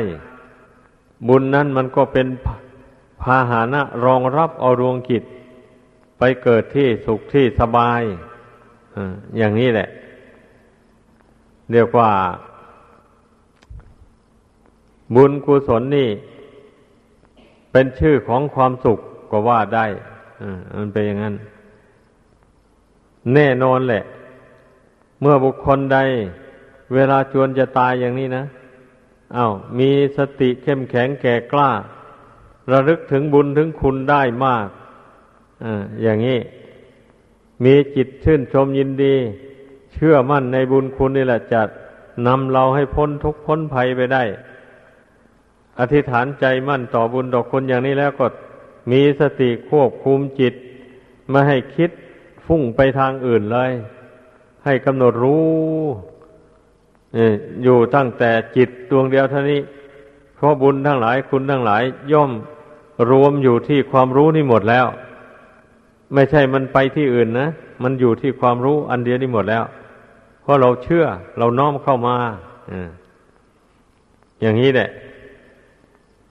[1.27, 2.27] บุญนั้นมันก็เป็น
[3.21, 5.23] พาหานะรองรับเอาดวงกิจ
[6.17, 8.01] ไปเกิดที่สุขที่สบาย
[9.37, 9.87] อย่างนี้แหละ
[11.71, 12.09] เรียกว่า
[15.15, 16.09] บุญกุศลนี่
[17.71, 18.99] เป็นชื่อของความสุข
[19.31, 19.85] ก็ว่าได้
[20.77, 21.35] มันเป็นอย่างนั้น
[23.33, 24.03] แน่นอนแหละ
[25.23, 25.99] มื่อบุคคลใด
[26.93, 28.45] เวลาจวนจะตายอย่างนี้นะ
[29.37, 31.71] อา้าวมีสติเข้มแข็งแก่กล้า
[32.71, 34.67] ระลึกถึงบุญถึงคุณได้มาก
[35.63, 36.39] อ่าอย่างนี้
[37.63, 39.15] มีจิตชื่นชมยินดี
[39.93, 41.61] เชื่อมั่นในบุญคุณนี่แหละจะ
[42.27, 44.23] นำเราให้พ้นทุกข์พ้นภัยไปได้
[45.79, 48.25] อธิษฐานใจมั่นต่อบุญต่อคุณอย่างนี้แล้วก็
[48.91, 50.53] มีสติควบคุมจิต
[51.29, 51.91] ไม่ให้คิด
[52.45, 53.71] ฟุ้งไปทางอื่นเลย
[54.65, 55.45] ให้กำหนดรู้
[57.63, 59.61] อยู่ตั้งแต่จิตดวงเดียวเท่านี้
[60.35, 62.31] เพราะบุญทั้งหลายคุณทั้งหลาย ย่อม
[63.11, 64.87] รวมอยู่ที่ความรู้นี่หมดแล้ว
[66.13, 67.49] ไม่ใช่มันไปที่อื่นนะ
[67.83, 69.63] มันอยู่ที่ความรู้อันเดียวนี่หมดแล้ว
[70.41, 71.05] เพราะเราเชื่อ
[71.37, 72.15] เราน้อมเข้ามา
[74.41, 74.89] อย่างนี้แหละ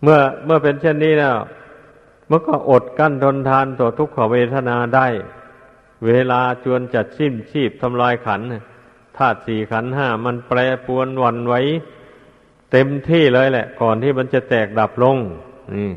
[0.03, 1.37] เมื่อเมื่อเป็นเช่นนี้แล้ว
[2.31, 5.07] มันก็อดกั้นทนทานต่อทุกขเวทนาได้
[6.07, 8.41] เวลาจวนจัดสิ้นชีพทำลายขัน
[9.17, 11.61] ธาตุสี่ขันห้ามันแปรปวนวันไว้
[12.73, 15.19] เต็มที่เลยแหละ ก่อนที่มันจะแตกดับลง
[15.75, 15.91] นี่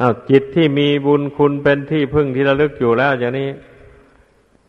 [0.00, 3.50] อ้าวจิตที่มีบุญคุณเป็นที่พึ่งที่ระลึกอยู่แล้วอย่างนี้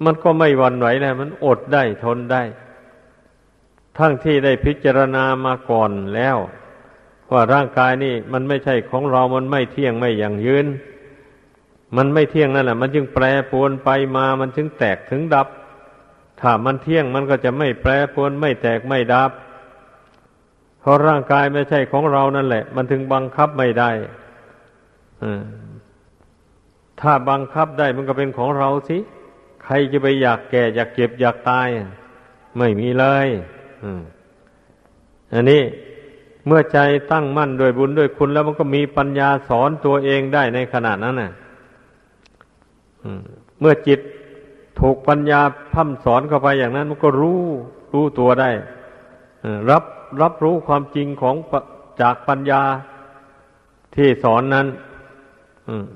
[0.03, 2.43] มันก็ไม่วันไหวแล้วมันอดได้ทนได้
[3.97, 6.37] ทั้งที่ได้พิจารณามาก่อนแล้ว
[7.31, 10.65] ว่าร่างกายนี่มันไม่ใช่ของเรา มันไม่เที่ยงไม่อย่างยืน
[11.97, 15.47] มันไม่เที่ยงนั่นแหละมันจึงแปรปรวนไปมามันจึงแตกถึงดับ
[16.41, 19.31] ถ้ามันเที่ยงมันก็จะไม่แปรปรวนไม่แตกไม่ดับ
[20.79, 23.91] เพราะร่างกายไม่ใช่ของเรานั่นแหละ มันถึงบังคับไม่ได้
[27.01, 28.97] ถ้าบังคับได้มันก็เป็นของเราสิ
[29.63, 31.67] ใครจะไปอยากแก่ อยากเก็บอยากตาย
[32.57, 33.27] ไม่มีเลย
[35.33, 35.61] อันนี้
[36.47, 36.79] เมื่อใจ
[37.11, 41.31] ตั้งมั่นด้วยบุญด้วยคุณแล้วมันก็มีปัญญาสอนตัวเองได้ในขณะนั้นน่ะ
[43.59, 43.99] เมื่อจิต
[44.79, 45.41] ถูกปัญญา
[45.73, 47.41] พัฒสอนเข้าไปอย่างนั้น มันก็รู้
[47.93, 48.49] รู้ตัวได้
[49.69, 49.83] รับ
[50.21, 51.35] รับรู้ความจริงของ
[52.01, 52.61] จากปัญญา
[53.95, 54.67] ที่สอนนั้น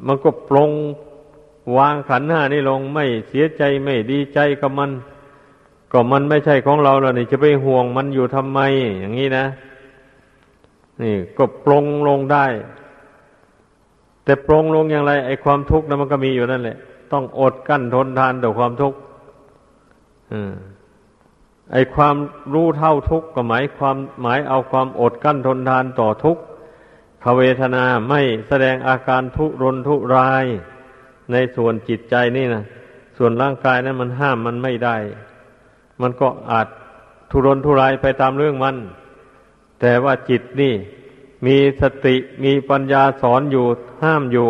[0.08, 0.72] มันก็ปลง
[1.78, 4.92] วางขันห้านี่ลงไม่เสียใจไม่ดีใจกับมัน
[5.92, 8.60] ก็มันไม่ใช่ของเราแล้วนี่จะไปห่วงมันอยู่ทำไม
[9.00, 9.46] อย่างนี้นะ
[11.02, 12.46] นี่ก็ปลงลงได้
[14.24, 16.78] แต่ปลงลงอย่างไรไอ้ความทุกข์นั้นมันก็มีอยู่นั่นแหละ
[17.14, 19.00] ต้องอดกั้นทนทานต่อความทุกข์
[21.72, 22.16] ไอความ
[22.54, 26.42] รู้เท่าทุกข์ก็หมายความหมายเอาความอดกั้นทนทานต่อทุกข์
[27.24, 30.46] ขเวทนาไม่แสดงอาการทุรนทุราย
[31.32, 32.64] ในส่วนจิตใจนี่นะ
[33.18, 34.98] ส่วนร่างกายนั้นมันห้ามมันไม่ได้
[36.02, 36.68] มันก็อาจ
[37.32, 38.76] ทุรนทุรายไปตามเรื่องมัน
[39.82, 40.74] แต่ว่าจิตนี่
[41.46, 43.66] มีสติมีปัญญาสอนอยู่
[44.04, 44.50] ห้ามอยู่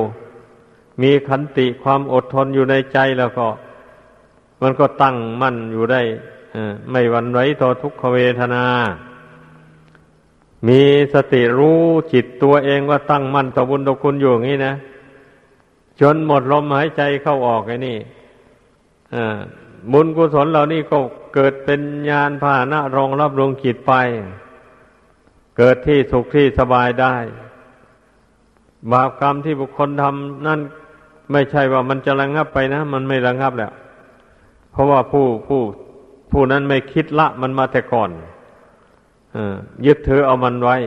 [1.02, 3.48] มีขันติความอดทนอยู่ในใจแล้วก็
[4.62, 6.02] มันก็ตั้งมั่นอยู่ได้
[6.92, 8.66] ไม่หวั่นไหวต่อทุกขเวทนา
[10.68, 10.82] มี
[11.14, 11.82] สติรู้
[12.14, 14.74] จิตตัวเองว่าตั้งมั่นต่อบุญต่อคุณอยู่อย่างนี้นะ
[16.02, 17.98] จนหมดลมหายใจเข้าออกไอ้นี่
[19.92, 20.98] บุญกุศลเหล่านี้ก็
[21.36, 23.94] เกิดเป็นญาณพาหนะรองรับดวงจิตไป
[25.58, 27.16] เกิดที่สุขที่สบายได้
[28.92, 30.60] บาปกรรมที่บุคคลทำนั่น
[31.32, 33.72] ไม่ใช่ว่ามันจะระงับไปนะ มันไม่ระงับแล้ว
[34.72, 35.62] เพราะว่าผู้ผู้
[36.32, 38.10] ผู้นั้นไม่คิดละมันมาแต่ก่อน
[39.36, 39.38] อ
[39.86, 40.78] ยึดถือเอามันไว้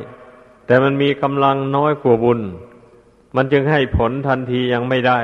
[0.67, 2.41] แต่มันมีกำลังน้อยกว่าบุญ
[3.37, 5.21] มันจึงให้ผลทันทียังไม่ได้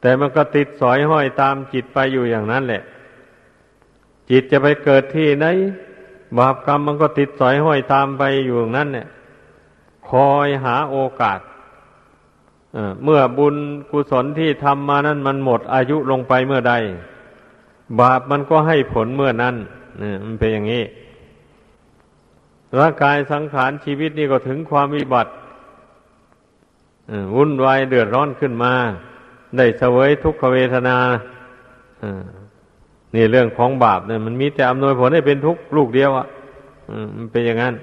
[0.00, 2.82] แต่มันก็ติดสอยห้อยตามจิตไปอยู่อย่างนั้นแหละ
[4.30, 5.46] จิตจะไปเกิดที่ไหน
[6.38, 9.08] บาปกรรมมันก็ติดสอยห้อยตามไปอยู่อย่างนั้นเนี่ย
[10.10, 11.38] คอยหาโอกาส
[13.04, 13.56] เมื่อบุญ
[13.90, 16.74] กุศลที่ทำมานั้นมันหมดอายุลงไปเมื่อใด
[18.00, 19.54] บาปมันก็ให้ผลเมื่อนั้น
[20.02, 20.84] นี่มันเป็นอย่างนี้
[22.78, 25.30] ร่างกายสังขารชีวิตนี่ก็ถึงความวิบัติ
[27.34, 28.72] วุ่นวายเดือดร้อนขึ้นมา
[29.56, 30.96] ได้เสวยทุกขเวทนา
[33.14, 36.26] นี่เรื่องของบาปเนี่ยมันมีแต่อำนวยผลให้เป็นทุกข์ลูกเดียวอะ่ะ
[37.16, 37.74] มันเป็นอย่างนั้น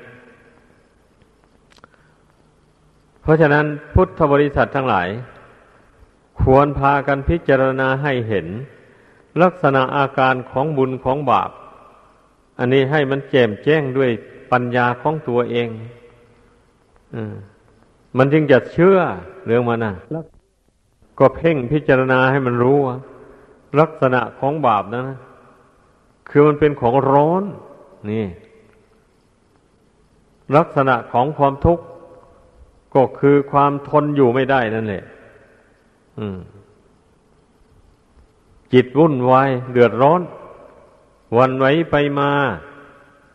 [3.27, 5.07] เพราะฉะนั้นพุทธบริษัททั้งหลาย
[6.41, 8.47] ควรพากันพิจารณาให้เห็น
[9.41, 11.49] ลักษณะอาการของบุญของบาป
[12.59, 14.09] อันนี้ให้มันแจ่มแจ้งด้วย
[14.51, 15.69] ปัญญาของตัวเอง
[17.15, 17.17] อ
[18.17, 18.97] มันจึงจะเชื่อ
[19.45, 19.93] เรื่องมันนะ
[21.19, 22.97] ก็เพ่งพิจารณาให้มันรู้ว่า
[23.79, 25.03] ลักษณะของบาปนะ
[26.29, 27.43] คือมันเป็นของร้อน
[28.11, 28.25] นี่
[30.57, 31.85] ลักษณะของความทุกข์
[32.95, 35.03] ก็คือความทนอยู่ไม่ได้นั่นแหละ
[38.73, 40.21] จิตวุ่นวายเดือดร้อน
[41.37, 42.31] วันไหวไปมา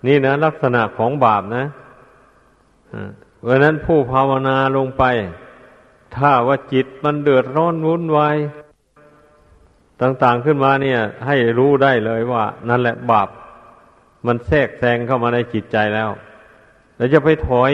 [0.07, 1.65] นี่นะ ลักษณะของบาปนะ
[3.41, 5.05] เพราะนั้นผู้ภาวนาลงไป
[6.17, 8.37] ถ้าว่าจิตมันเดือดร้อนวุ่นวาย
[10.01, 13.29] ต่าง ๆขึ้นมาเนี่ย ให้รู้ได้เลยว่า นั่นแหละบาป
[14.27, 16.11] มันแทรกแซงเข้ามาในจิตใจแล้ว
[16.97, 17.73] แล้วจะไปถอย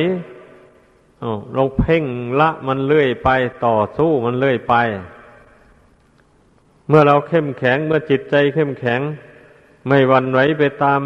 [1.57, 2.05] ลงเพ่ง
[2.41, 3.31] ละมันเลื่อยไป
[3.67, 4.75] ต่อสู้มันเลื่อยไป
[6.89, 9.01] เมื่อเราเข้มแข็งเมื่อจิตใจเข้มแข็ง
[9.87, 11.01] ไม่วันไหวไปตาม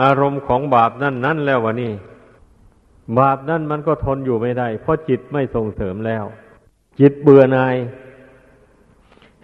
[0.00, 1.92] อารมณ์ของบาปนั่นนั่นแล้ววะนี่
[3.18, 6.24] บาปนั่นมันก็ทนอยู่ไม่ได้ เพราะจิตไม่ส่งเสริมแล้ว
[7.00, 7.76] จิตเบื่อนาย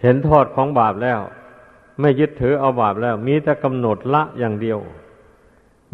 [0.01, 1.19] เห็นโทษของบาปแล้ว
[1.99, 4.79] ไม่ยึดถือเอาบาปแล้ว มีแต่กำหนดละอย่างเดียว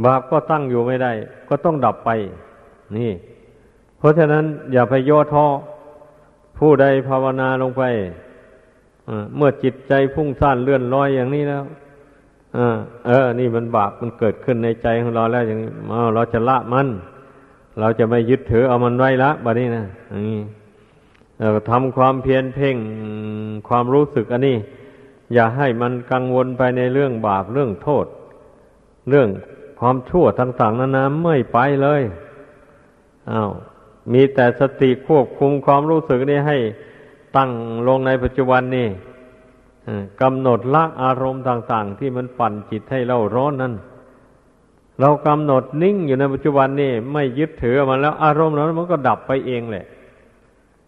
[0.05, 1.11] บาปก็ตั้งอยู่ไม่ได้
[1.49, 2.09] ก็ต้องดับไป
[2.97, 3.11] นี่
[4.03, 5.45] เพราะฉะนั้นอย่าไปย่อท้อ
[6.57, 7.83] ผู้ใดภาวนาลงไป
[9.35, 11.63] เมื่อจิตใจพุ่งซ่านเลื่อนลอยอย่างนี้แล้ว
[13.05, 15.69] เออ นี่มันบาปมันเกิดขึ้นในใจของเราแล้วอย่างนี้
[16.15, 16.87] เราจะละมัน
[17.79, 20.41] เราจะไม่ยึดถือเอามันไว้ละบัดนี้นะอย่างนี้
[21.69, 22.77] ทำความเพียรเพ่ง
[23.67, 24.57] ความรู้สึกอันนี้
[25.33, 28.05] อย่าให้มันกังวลไปในเรื่องบาปเรื่องโทษ
[29.09, 29.27] เรื่อง
[29.79, 32.01] ความชั่วต่าง ๆนานาไม่ไปเลย
[33.31, 33.51] อา้าว
[34.11, 36.57] มีแต่สติควบคุมความรู้สึกนี้ให้
[37.37, 37.51] ตั้ง
[37.87, 38.87] ลงในปัจจุบันนี่
[40.21, 43.73] กำหนดละอารมณ์ต่าง ๆ ที่มันปั่นจิตให้เราร้อนนั้น
[44.99, 49.85] เรากำหนดนิ่งอยู่ในปัจจุบันนี่ไม่ยึดถือมันแล้วอารมณ์นั้นมันก็ดับไปเองแหละ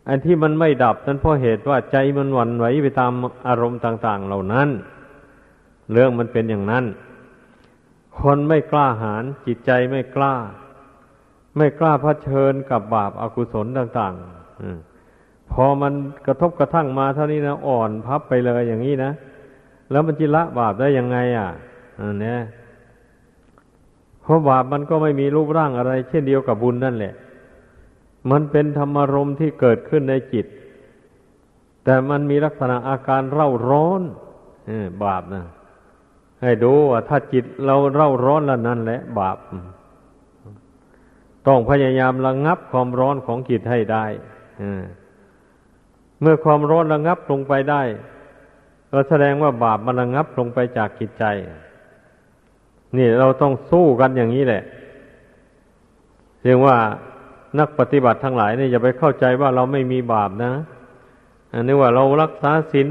[0.08, 3.12] อันที่มันไม่ดับนั้นเพราะเหตุว่าใจมันหวั่นไหวไปตาม
[3.48, 4.70] อารมณ์ต่าง ๆ เหล่านั้น
[5.92, 6.86] เรื่องมันเป็นอย่างนั้น
[8.20, 10.34] คนไม่กล้าหาญจิตใจไม่กล้า
[11.58, 15.94] ไม่กล้าเผชิญกับบาปอากุศลต่างๆพอมัน
[16.26, 19.12] กระทบกระทั่งมาเท่านี้นะอ่อนพับไปเลยอย่างนี้นะ
[19.92, 21.50] แล้วมันจิละบาปได้ยังไง อะ
[22.00, 22.38] อันนี้
[24.22, 27.14] เพราะบาปมันก็ไม่มีรูปร่างอะไร เช่นเดียวกับบุญนั่นแหละ
[28.32, 30.46] มันเป็นธรรมรมที่เกิดขึ้นในจิต
[31.84, 34.02] แต่มันมีลักษณะอาการเร่าร้อน
[35.04, 35.46] บาปนะ
[36.42, 39.38] ให้ดูว่าถ้าจิตเราเร่าร้อนแล้วนั่นแหละ บาป
[41.48, 44.06] ต้องพยายามระงงับความร้อนของจิตให้ได้
[46.22, 47.82] เมื่อความร้อนระงงับลงไปได้
[48.92, 51.26] ก็แสดงว่าบาปมันระงงับลงไปจากจิตใจ
[52.98, 54.64] นี่เราต้องสู้กันอย่างนี้แหละ
[56.44, 56.78] เรียกว่า
[57.60, 60.54] นักปฏิบัติทั้งหลายเนี่ยอย่าไปเข้าใจว่าเราไม่มีบาปนะ
[61.54, 62.90] อันนี้ว่าเรารักษาศีล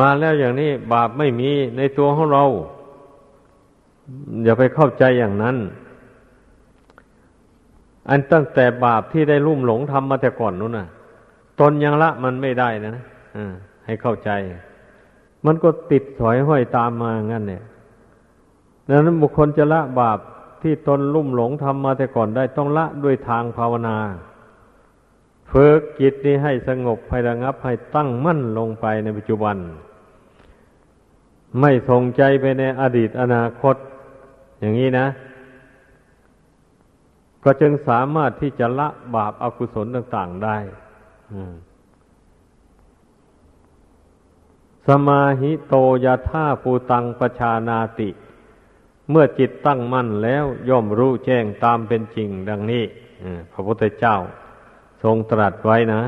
[0.00, 2.44] มาแล้วอย่างนี้บาปไม่มีในตัวของเรา
[4.44, 5.56] อย่าไปเข้าใจอย่างนั้น
[8.08, 10.88] อันตั้งแต่บาปที่ได้ลุ่มหลงทำมาแต่ก่อนนู้นน่ะ
[11.60, 13.04] ตนยังละมันไม่ได้นะ
[13.36, 13.52] อ่า
[13.84, 14.30] ให้เข้าใจ
[15.46, 17.62] มันก็ติดถอยห้อยตามมางั้นเนี่ย
[18.88, 20.18] ดังนั้นบุคคลจะละบาป
[20.62, 23.96] ที่ตนลุ่มหลงทำมาแต่ก่อนได้ต้องละด้วยทางภาวนา
[25.50, 29.56] ฝึกจิตนี้ให้สงบให้ระงับให้ตั้งมั่นลงไปในปัจจุบัน
[31.60, 33.76] ไม่ส่งใจไปในอดีตอนาคต
[34.60, 35.06] อย่างนี้นะ
[37.44, 40.56] ก็จึงสามารถที่จะละบาปอากุศลต่าง ๆได้
[44.88, 45.74] สมาหิโต
[46.04, 48.10] ยาธาปูตังปชานาติ
[49.10, 52.84] เมื่อจิตตั้งมั่นแล้วย่อมรู้แจ้งตามเป็นจริงดังนี้
[53.52, 54.16] พระพุทธเจ้า
[55.02, 56.02] ทรงตรัสไว้นะ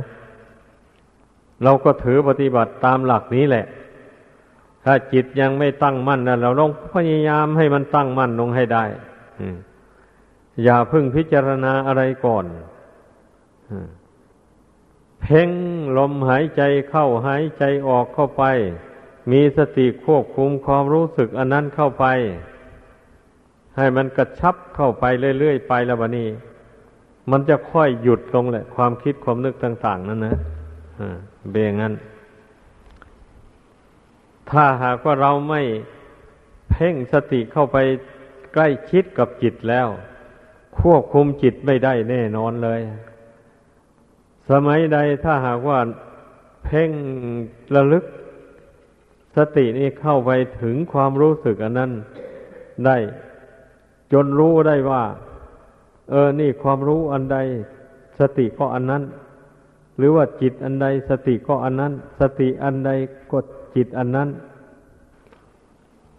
[1.63, 3.67] เราก็ถือปฏิบัติตามหลักนี้แหละ
[4.85, 8.85] ถ้าจิตยังไม่ตั้งมั่นนะเราต้องพยายามให้มันตั้งมั่นลงให้ได้
[10.65, 12.47] อย่าพึ่งพิจารณาอะไรก่อน
[15.21, 15.51] เพ่ง
[15.99, 18.45] ลมหายใจเข้าหายใจออกเข้าไป
[19.33, 22.07] มีสติควบคุมความรู้สึกอันนั้นเข้าไป
[23.77, 25.05] ให้มันกระชับเข้าไป
[25.39, 26.29] เรื่อยๆไปแล้ววันนี้
[27.31, 30.37] มันจะค่อยหยุดลงแหละ ความคิดความนึกต่าง ๆ นั่นนะ
[31.51, 31.95] เบงั้น
[34.51, 35.63] ถ้าหากว่าเราไม่
[36.71, 37.77] เพ่งสติเข้าไป
[38.53, 39.89] ใกล้ชิดกับจิตแล้ว
[40.81, 42.81] ควบคุมจิตไม่ได้แน่นอนเลย
[44.51, 45.79] สมัยใดถ้าหากว่า
[46.65, 46.91] เพ่ง
[47.75, 48.05] ระลึก
[49.37, 50.31] สตินี้เข้าไป
[50.63, 51.93] ถึงความรู้สึกอันนั้น
[52.87, 52.97] ได้
[54.13, 55.03] จนรู้ได้ว่า
[56.11, 57.39] เออ นี่ความรู้อันใด
[58.19, 59.03] สติก็อันนั้น
[59.97, 62.91] หรือว่าจิตอันใด สติก็อันนั้น สติอันใด
[63.31, 63.39] ก็
[63.77, 64.29] จิตอันนั้น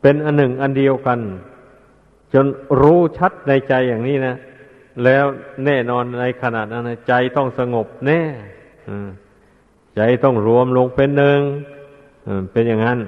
[0.01, 1.19] เป็นอันหนึ่งอันเดียวกัน
[2.33, 2.45] จน
[2.81, 4.35] รู้ชัดในใจอย่างนี้นะ
[5.03, 5.25] แล้ว
[5.65, 8.21] แน่นอนในขณะนั้นใจต้องสงบแน่
[9.95, 11.39] ใจต้องรวมลงเป็นหนึ่ง
[12.51, 12.99] เป็นอย่างนั้น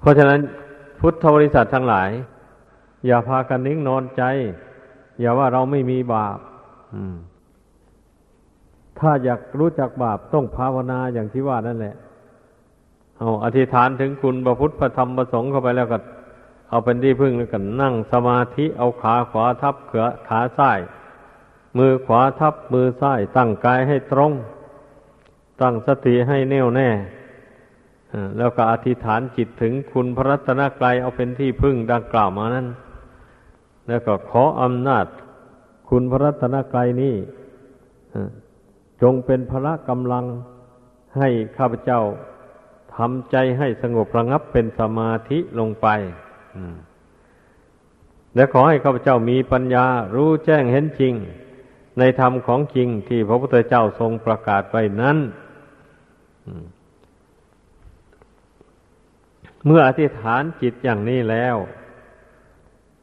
[0.00, 0.40] เพราะฉะนั้น
[1.00, 2.10] พุทธบริษัททั้งหลาย
[3.06, 4.22] อย่าพากันนิ่งนอนใจ
[5.20, 6.38] อย่าว่าเราไม่มีบาป
[8.98, 11.94] ถ้าอยากรู้จักบาปต้องภาวนาอย่างที่ว่านั่นแหละ
[13.18, 15.98] เอาอธิษฐานถึงคุณพระพุทธพระธรรมพระสงฆ์เข้าไปแล้วก็
[16.72, 20.80] เอาเป็นที่พึ่งแล้วกันนั่งสมาธิเอาขาขวาทับเขือขาซ้าย
[21.78, 24.32] มือขวาทับมือซ้าย ตั้งกายให้ตรง
[25.60, 26.88] ตั้งสติให้แน่วแน่
[28.38, 32.66] แล้วก็อธิษฐานจิตถึงคุณพระรัตนกรายเอาเป็นที่พึ่งดังกล่าวมานั้น
[33.88, 35.06] แล้วก็ขออำนาจ
[35.88, 37.14] คุณพระรัตนกรายนี้
[39.02, 40.24] จงเป็นพระกำลัง
[41.18, 42.00] ให้ข้าพเจ้า
[42.96, 45.88] ทำใจให้สงบระงับเป็นสมาธิลงไป
[48.34, 51.14] และขอให้ข้าพเจ้ามีปัญญารู้แจ้งเห็นจริง
[51.98, 55.18] ในธรรมของจริงที่พระพุทธเจ้าทรงประกาศไว้นั้น
[59.66, 61.56] เมื่ออธิษฐานจิตอย่างนี้แล้ว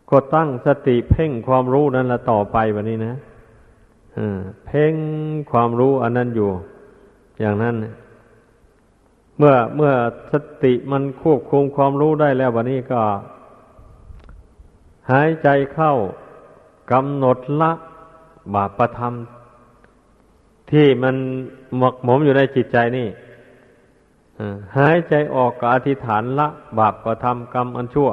[0.10, 3.16] ก็ตั้งสติเพ่งความรู้นั้นละต่อไปวันนี้นะ
[4.66, 4.96] เพ่ง
[5.52, 6.50] ความรู้อันนั้นอยู่
[7.40, 7.76] อย่างนั้น
[9.38, 9.94] เมื่อเมื่อ
[10.32, 10.34] ส
[10.64, 13.02] ติมันควบคุมความรู้ได้แล้ววันนี้ก็
[15.12, 15.94] หายใจเข้า
[16.92, 17.72] กำหนดละ
[18.54, 19.14] บาปประธรรม
[20.72, 21.16] ที่มัน
[21.78, 23.08] หมกหมมอยู่ในจิตใจนี่
[24.78, 26.48] หายใจออกก็อธิษฐานละ
[26.80, 28.10] บาปประธรรมกรรมอันชั่ว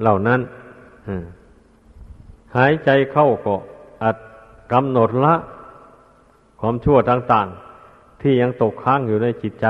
[0.00, 0.40] เหล่านั้น
[2.56, 3.56] หายใจเข้าก็
[4.02, 4.16] อัด
[4.72, 5.34] กำหนดละ
[6.60, 9.66] ความชั่วต่างๆ ที่ยังตกค้างอยู่ในจิตใจ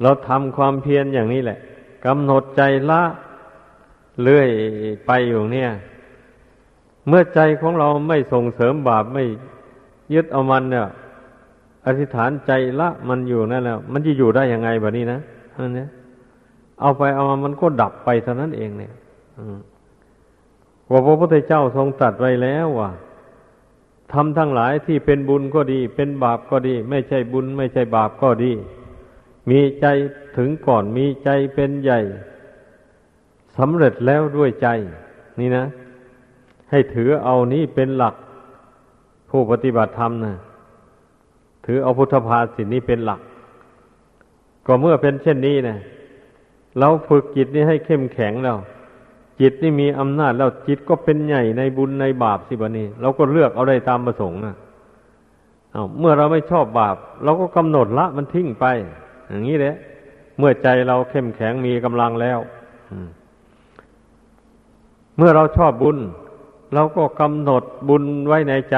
[0.00, 1.58] เราทำความเพียรอย่างนี้แหละ
[2.06, 3.02] กำหนดใจละ
[4.22, 4.48] เลื่อย
[5.06, 5.70] ไปอยู่เนี่ย
[7.08, 9.24] เมื่อใจของเราไม่ส่งเสริมบาปไม่
[10.14, 10.86] ยึดเอามันเนี่ย
[11.86, 15.20] อธิษฐานใจละมันอยู่นั่นแล้ว มันจะอยู่ได้ยังไงแบบนี้นะ
[15.54, 15.86] อันนี้
[16.80, 18.92] เอาไปเอามามันก็ดับไปเท่านั้นเองเนี่ย
[20.90, 22.90] ว่าพระพุทธเจ้าทรงตรัสไว้แล้วว่า
[24.12, 28.52] ทำทั้งหลายที่เป็นบุญก็ดี เป็นบาปก็ดี ไม่ใช่บุญ ไม่ใช่บาปก็ดี
[29.50, 29.86] มีใจ
[30.36, 32.00] ถึงก่อนมีใจเป็นใหญ่
[33.58, 34.68] สำเร็จแล้วด้วยใจ
[35.40, 35.64] นี่นะ
[36.70, 38.14] ให้ถือเอานี้เป็นหลัก
[39.30, 40.34] ผู้ปฏิบัติธรรมนะ
[41.66, 43.20] ถือเอาพุทธภาสินี้เป็นหลัก
[44.66, 45.78] ก็เมื่อเป็นเช่นนี้นะ
[46.78, 48.56] เราฝึกจิตนี้ให้เข้มแข็งแล้ว
[49.40, 54.56] จิตนี่มีอำนาจแล้วจิตก็เป็นใหญ่ในบุญในบาปสิบนี้เราก็เลือกเอาได้ตามประสงค์นะ
[55.72, 58.66] เอาเมื่อเราไม่ชอบบาป เราก็กำหนดละมันทิ้งไป
[59.28, 59.74] อย่างนี้แหละ
[60.38, 62.38] เมื่อใจเราเข้มแข็งมีกำลังแล้ว
[62.90, 63.08] อืม
[65.20, 65.98] เมื่อเราชอบบุญ
[66.74, 68.76] เราก็กำหนดบุญไว้ในใจ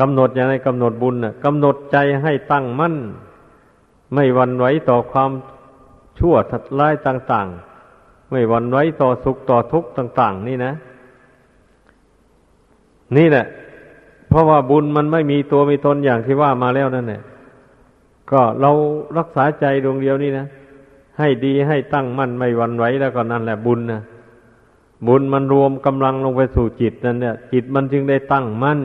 [0.00, 2.94] กำหนดอย่างไรกำหนดบุญน่ะกำหนดใจให้ตั้งมั่น
[4.14, 5.30] ไม่วันไหวต่อความ
[6.18, 7.48] ชั่วทัดร้ายต่าง
[7.90, 10.72] ๆ ไม่วันไหวต่อสุขต่อทุกข์ต่าง ๆ นี่นะ
[13.16, 13.46] นี่แหละ
[14.28, 17.22] เพราะว่าบุญมันไม่มีตัวมีตนอย่างที่ว่ามาแล้วนั่นแหละ
[18.30, 18.70] ก็เรา
[19.18, 20.46] รักษาใจดวงเดียวนี่นะ
[21.18, 24.02] ให้ดีให้ตั้งมั่นไม่วันไหวแล้วก็นั่นแหละบุญนะ
[25.06, 28.80] บุญมันรวมกำลังลงไปสู่จิตนั่นเนี่ย จิตมันจึงได้ตั้งมั่น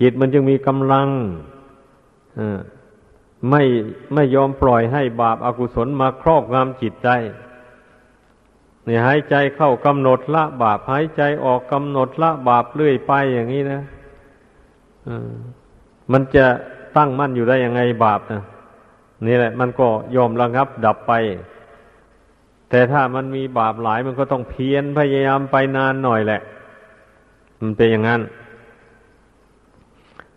[0.00, 1.08] จิตมันจึงมีกำลัง
[3.50, 3.62] ไม่
[4.14, 7.08] ไม่ยอมปล่อยให้บาปอากุศลมาครอบงำจิตใจ
[8.86, 13.80] นี่หายใจเข้ากำหนดละบาปหายใจออกกำหนดละบาปเรื่อยไปอย่างนี้นะ
[16.12, 16.46] มันจะ
[16.96, 18.42] ตั้งมั่นอยู่ได้ยังไงบาปนะ
[19.26, 21.12] นี่แหละ มันก็ยอมระงับดับไป
[22.70, 26.40] แต่ถ้ามันมีบาปหลายมันก็ต้องเพียรพยายามไปนานหน่อยแหละ
[27.60, 28.20] มันเป็นอย่างนั้น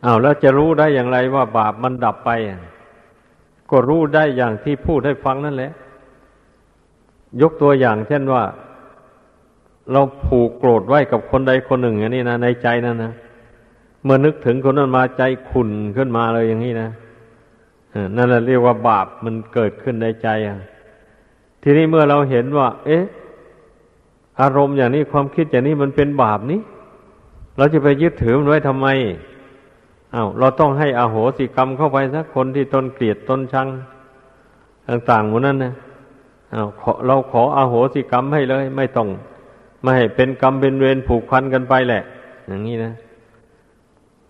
[0.06, 2.32] อา้าวแล้วจะรู้ได้อย่างไรว่าบาปมันดับไป
[3.72, 5.72] ก็รู้ได้อย่างที่พูดให้ฟังนั่นแหละ
[7.42, 8.44] ยกตัวอย่าง เช่นว่า
[9.92, 13.14] เราผูกโกรธไว้กับคนใดคนหนึ่งอย่างนี้นะในใจนั่นนะ
[14.04, 16.90] เมื่อนึกถึงคนนั้นมาใจขุนขึ้นมาเลยอย่างนี้นะ
[18.16, 20.58] นั่นแหละเรียกว่าบาปมันเกิดขึ้นในใจอะ
[21.64, 23.04] ทีนี้เมื่อเราเห็นว่า เอ๊ะ
[24.42, 26.60] อารมณ์อย่างนี้ความคิดอย่างนี้มันเป็นบาปนี้
[27.58, 28.88] เราจะไปยึดถือมันไว้ทำไม
[30.14, 33.68] อา้าวเราต้องให้อโหสิกรรมเข้าไปสักคนที่ตนเกลียดตนชัง
[34.88, 35.74] ต่างๆหมดนั้นนะ
[36.54, 36.68] อา้าว
[37.06, 39.08] เราขออโหสิกรรมให้เลย ไม่ต้อง
[39.82, 42.02] ไม่ให้เป็นกรรมเป็นเวรผูกพันกันไปแหละ
[42.48, 42.94] อย่างนี้นะ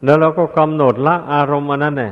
[0.04, 2.12] แล้วเราก็กำหนดละอารมณ์อันนั้นเนี่ย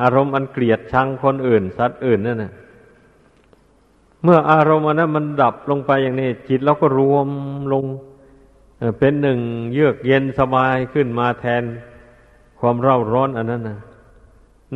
[0.00, 2.52] อารมณ์อันเกลียดชังคนอื่น สัตว์อื่นนั่นนะ
[4.22, 7.28] เมื่ออารมณ์อันนั้นมันดับลงไปอย่างนี้ จิตเราก็รวม
[7.72, 7.84] ลง
[8.98, 9.40] เป็นหนึ่ง
[9.72, 11.64] เยือกเย็นสบายขึ้นมาแทน
[12.58, 13.78] ความเร่าร้อนอันนั้นนะ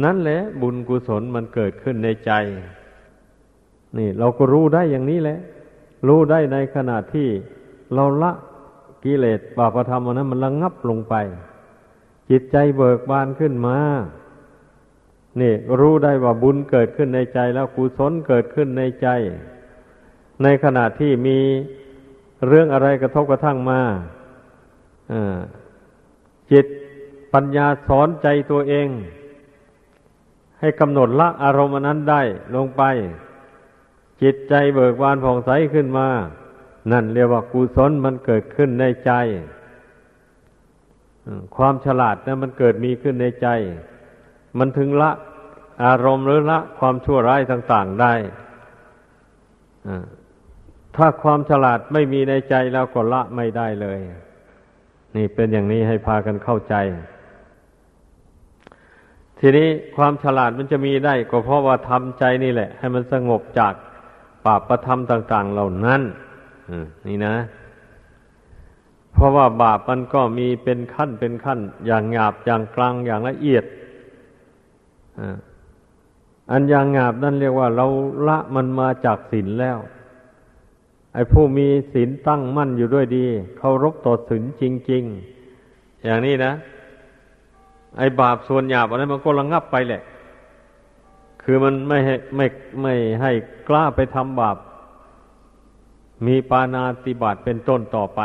[0.05, 2.33] นั่นแหละบุญกุศลมันเกิดขึ้นในใจ
[3.99, 5.39] นี่ เราก็รู้ได้อย่างนี้แหละ
[6.09, 7.29] รู้ได้ในขณะที่
[7.95, 8.33] เราละ
[9.05, 11.15] กิเลสบาปธรรมอันนั้นมันระงงับลงไป
[12.31, 13.77] จิตใจเบิกบานขึ้นมา
[15.41, 19.09] นี่รู้ได้ว่าบุญเกิดขึ้นในใจแล้วกุศลเกิดขึ้นในใจ
[20.43, 21.39] ในขณะที่มี
[22.47, 23.81] เรื่องอะไรกระทบกระทั่งมา
[26.53, 26.67] จิต
[27.35, 28.89] ปัญญาสอนใจตัวเอง
[30.61, 32.23] ให้กำหนดละอารมณ์นั้นได้
[32.55, 32.83] ลงไป
[34.23, 36.09] จิตใจเบิกบานผ่องใสขึ้นมา
[36.93, 39.13] นั่นเรียกว่ากุศลมันเกิดขึ้นในใจ
[41.57, 43.49] ความฉลาดนะมันเกิดมีขึ้นในใจ
[44.59, 45.11] มันถึงละ
[45.85, 48.13] อารมณ์หรือละความชั่วร้ายต่าง ๆได้
[50.97, 53.99] ถ้าความฉลาดไม่มีในใจแล้วก็ละไม่ได้เลย
[55.17, 56.75] นี่เป็นอย่างนี้ให้พากันเข้าใจ
[59.39, 63.75] ทีนี้ความฉลาดมันจะมีได้ ก็เพราะว่าทำใจนี่แหละ ให้มันสงบจาก
[64.45, 66.03] ปาปประธรรมต่าง ๆ เหล่านั้น
[67.09, 67.37] นี่นะ
[69.13, 73.65] เพราะว่าบาปมันก็มีเป็นขั้นเป็นขั้น อย่างหยาบอย่างกลางอย่างละเอียด
[76.51, 77.87] อันอย่างาบนั่นเรียกว่า เรา
[78.29, 79.79] ละมันมาจากศีลแล้ว
[81.15, 83.25] ไอ้ผู้มีศีลตั้งมั่นอยู่ด้วยดี
[83.59, 85.03] เคารพต่อศีลจริง
[85.55, 86.53] ๆ อย่างนี้นะ
[87.99, 90.03] ไอ้บาปส่วนหยาบอันนั้นมันก็ระงับไปแหละ
[91.43, 92.47] คือมันไม่ให้ไม่
[92.83, 93.33] ไม่ให้
[93.69, 94.57] กล้าไปทำบาป
[96.27, 98.21] มีปานาติบาตเป็นต้นต่อไป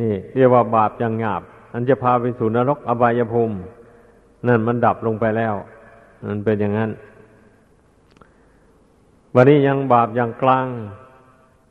[0.00, 1.42] นี่ เรียกว่าบาปอย่างหยาบ
[1.72, 3.56] อันจะพาไปสู่นรกอบายภูมิ
[4.46, 5.54] นั่นมันดับลงไปแล้ว
[6.26, 6.90] มันเป็นอย่างนั้น
[9.34, 10.66] วันนี้ยังบาปอย่างกลาง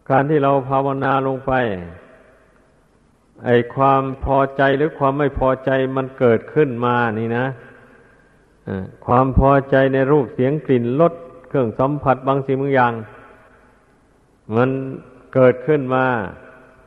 [0.09, 1.51] การที่เราภาวนาลงไป
[3.45, 7.45] ไอความพอใจหรือความไม่พอใจมันเกิดขึ้นมานี่นะ
[9.05, 11.13] ความพอใจในรูปเสียงกลิ่นรส
[11.47, 12.93] เครื่องสัมผัสบางสิ่งบางอย่าง
[14.55, 14.69] มัน
[15.33, 16.05] เกิดขึ้นมา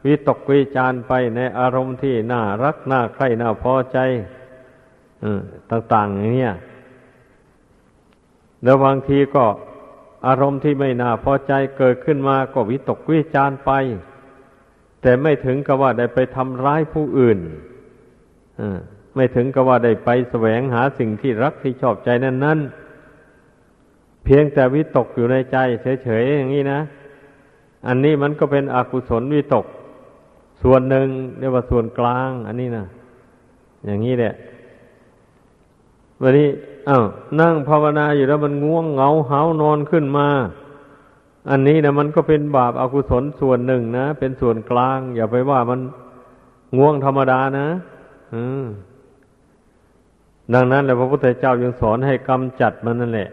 [0.05, 3.99] วิตกวิจารไปในอารมณ์ที่น่ารักน่าใคร่น่าพอใจ
[5.71, 6.51] ต่างๆอย่างนี้
[8.63, 9.45] แล้วบางทีก็
[10.27, 13.71] อารมณ์ที่ไม่น่าพอใจเกิดขึ้นมาก็วิตกวิจารไป
[15.03, 17.39] แต่ไม่ถึงกับว่าได้ไปทำร้ายผู้อื่น
[19.17, 22.59] ไม่ถึงกับว่าได้ไปแสวงหาสิ่งที่รักที่ชอบใจนั้นนั้น
[24.25, 25.57] เพียงแต่วิตกอยู่ในใจ
[26.03, 26.81] เฉยๆอย่างนี้นะ
[27.87, 29.67] อันนี้มันก็เป็นอกุศลวิตก
[30.63, 31.09] ส่วนหนึ่ง
[31.39, 32.87] เรียกว่าส่วนกลาง อันนี้นะ
[33.85, 34.35] อย่างนี้แหละ
[36.23, 36.49] วันนี้
[36.89, 37.05] อา้าว
[37.41, 40.29] นั่งภาวนาอยู่แล้วมันง่วงเหงาหานอนขึ้นมา
[41.51, 45.81] อันนี้นะมันก็เป็นบาปอากุศลส่วนหนึ่งนะ เป็นส่วนกลาง อย่าไปว่ามัน
[46.77, 47.69] ง่วงธรรมดานะ
[50.55, 53.29] ดังนั้นแหละพระพุทธเจ้ายังสอนให้กำจัดมันนั่นแหละ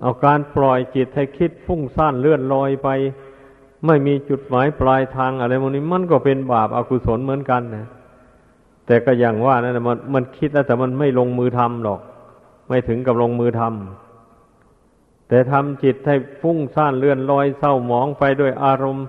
[0.00, 2.88] เอาการปล่อยจิตให้คิดฟุ้งซ่านเลื่อนลอยไป
[3.86, 7.86] ไม่มีจุดหมายปลายทางอะไรพวกนี้มันก็เป็นบาปอากุศลเหมือนกันนะ
[8.86, 12.00] แต่ก็อย่างว่านะั่นมันมันคิดแล้วแต่มันไม่ลงมือทำหรอก
[12.68, 19.06] ไม่ถึงกับลงมือทำแต่ทำจิตให้ฟุ้งซ่านเลื่อนลอยเศร้าหมองไปด้วยอารมณ์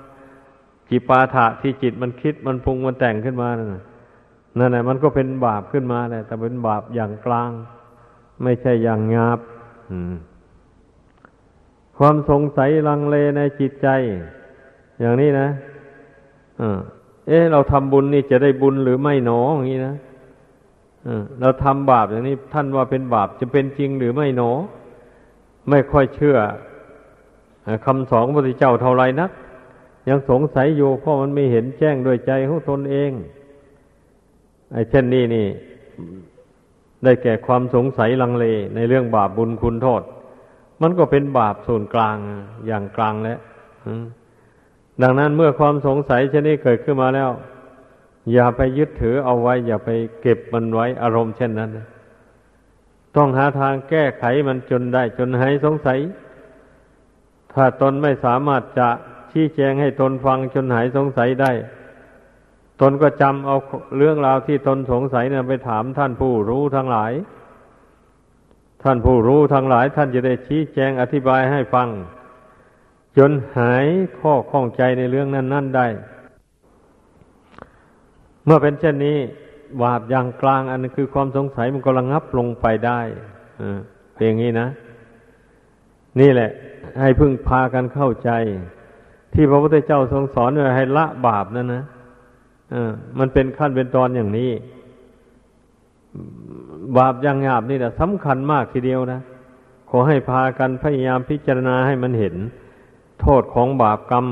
[0.89, 3.69] จิปาถะที่จิตมันคิดมันพุงมันแต่งขึ้นมานั่น
[4.57, 7.51] นั่นแหละมันก็เป็นบาปขึ้นมาแหละแต่เป็นบาปอย่างกลาง
[8.43, 9.39] ไม่ใช่อย่างงาบ
[11.97, 13.88] ความสงสัยลังเลในจิตใจ
[14.99, 15.47] อย่างนี้นะ
[17.28, 19.95] เอ๊ะเราทำบุญนี่จะได้บุญหรือไม่หนออย่างนี้นะ
[21.41, 24.51] เราทำบาปอย่างนี้ท่านว่าเป็นบาปจะเป็นจริงหรือไม่หนอ
[25.69, 26.38] ไม่ค่อยเชื่อ
[27.86, 29.32] คำสอนพระพุทธเจ้าเท่าไรนัก
[30.09, 33.11] ยังสงสัยอยู่เพราะมันไม่เห็นแจ้งด้วยใจของตนเอง
[34.73, 35.47] ไอ้เช่นนี้นี่
[37.03, 38.45] ได้แก่ความสงสัยลังเล
[38.76, 40.01] ในเรื่องบาปบุญคุณโทษ
[40.82, 42.17] มันก็เป็นบาปส่วนกลาง
[42.67, 43.39] อย่างกลางแล้ว
[45.01, 47.31] ดังนั้นเมื่อความสงสัยเช่นนี้เกิดขึ้นมาแล้ว
[48.33, 49.89] อย่าไปยึดถือเอาไว้ อย่าไป
[50.21, 51.71] เก็บมันไว้อารมณ์เช่นนั้น
[53.15, 55.99] ต้องหาทางแก้ไขมันจนได้จนหายสงสัย
[57.53, 58.89] ถ้าตนไม่สามารถจะ
[59.31, 61.51] ชี้แจงให้ตนฟังจนหายสงสัยได้
[62.81, 63.57] ตนก็จำเอา
[63.97, 67.11] เรื่องราวที่ตนสงสัยนะไปถามท่านผู้รู้ทั้งหลาย
[68.83, 71.87] ท่านผู้รู้ทั้งหลาย ท่านจะได้ชี้แจงอธิบายให้ฟัง
[73.18, 73.86] จนหาย
[74.20, 75.88] ข้อข้องใจในเรื่องนั้นนั่นได้
[78.45, 79.18] เมื่อเป็นเช่นนี้
[79.82, 82.99] บาปอย่างกลางอันคือความสงสัยมันก็ระงับลงไปได้
[84.16, 84.68] เพียงนี้นะ
[86.20, 86.49] นี่แหละ
[87.01, 88.32] ให้พึ่งพากันเข้าใจ
[89.34, 91.84] ที่พระพุทธเจ้าทรงสอนไว้ให้ละบาปนั่นนะ
[93.20, 94.51] มันเป็นขั้นเป็นตอนอย่างนี้
[96.97, 99.20] บาปอย่างหยาบนี่แหละสำคัญมากทีเดียวนะ
[99.89, 102.36] ขอให้พากันพยายามพิจารณาให้มันเห็น
[103.22, 104.26] โทษของบาปกรรม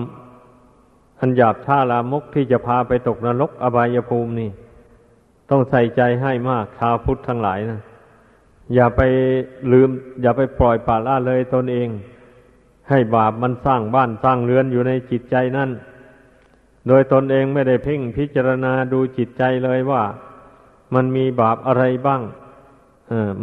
[1.20, 4.50] อันหยาบช้าลามกที่จะพาไปตกนรกอบายภูมินี่
[5.50, 7.82] ต้องใส่ใจให้มากชาวพุทธทั้งหลายนะ
[8.74, 9.02] อย่าไป
[9.72, 9.90] ลืม
[10.22, 11.88] อย่าไปปล่อยปละละเลยตนเอง
[12.90, 15.70] ให้บาปมันสร้างบ้านสร้างเรือนอยู่ในจิตใจนั่น
[16.88, 20.04] โดยตนเองไม่ได้เพ่งพิจารณาดูจิตใจเลยว่า
[20.94, 22.22] มันมีบาปอะไรบ้าง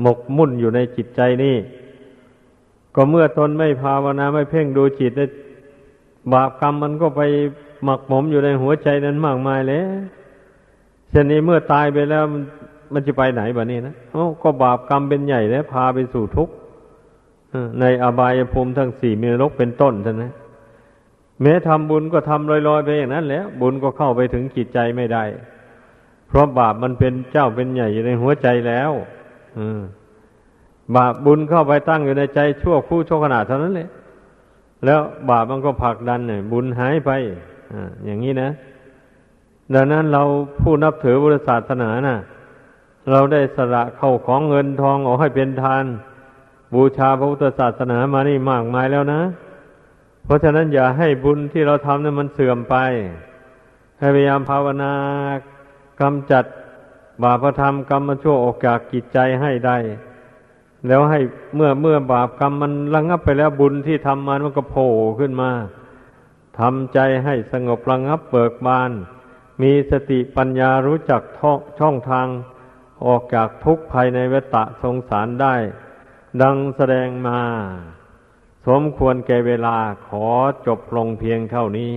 [0.02, 1.56] หมกมุ่นอยู่ในจิตใจนี่
[2.94, 5.12] ก็เมื่อตนไม่ภาวนาไม่เพ่งดูจิต
[6.32, 7.22] บาปกรรมมันก็ไป
[7.84, 9.90] หมักหมมอยู่ในหัวใจนั้นมากมายแล้ว
[11.10, 12.24] เช่นนี้เมื่อตายไปแล้ว
[12.92, 16.54] มันจะไปไหนแบบนี้นะโอ้ก็บาปกรรมเป็นใหญ่แล้วพาไปสู่ทุกข์
[17.80, 20.32] ในอบายภูมิทั้งสี่มีนรกเป็นต้นท่านนะ
[21.42, 25.24] แม้ทำบุญก็ทำลอยๆไปอย่างนั้นแล้วบุญก็เข้าไปถึงจิตใจไม่ได้
[26.28, 28.90] เพราะบาปมันเป็นเจ้าเป็นใหญ่อยู่ในหัวใจแล้ว
[29.58, 29.80] อืม
[30.96, 33.88] บาปบุญเข้าไปตั้งอยู่ในใจชั่วคู่ชั่วขณะเท่านั้นเลย
[34.84, 37.10] แล้วบาปมันก็ผลักดันเนี่ยบุญหายไป
[37.72, 37.74] อ
[38.04, 38.50] อย่างนี้นะ
[39.74, 40.22] ดังนั้นเรา
[40.60, 42.18] ผู้นับถือบุรศาสนานะ่ะ
[43.10, 45.84] เราได้สละเข้าของเงินทองออกให้เป็นทาน
[46.74, 49.20] บูชาพระพุทธศาสนามานี่มากมายแล้วนะ
[50.24, 52.76] เพราะฉะนั้นอย่าให้บุญที่เราทำนั้นมันเสื่อมไป
[53.98, 54.92] ให้พยายามภาวนา
[56.00, 56.44] กำจัด
[57.22, 59.76] บาปธรรมกรรมชั่วออกจากกิจใจให้ได้
[60.86, 61.20] แล้วให้
[61.56, 65.50] เมื่อเมื่อบาปกรรมมันระงับไปแล้วบุญที่ทำมามันก็โผล่ขึ้นมา
[66.58, 68.90] ทำใจให้สงบระงับเบิกบาน
[69.62, 71.22] มีสติปัญญารู้จัก
[71.80, 72.26] ช่องทาง
[73.06, 75.54] ออกจากทุกข์ภายในเวตะสงสารได้
[76.42, 77.40] ดังแสดงมา
[78.66, 79.76] สมควรแก่เวลา
[80.06, 80.26] ขอ
[80.66, 81.94] จบลงเพียงเท่านี้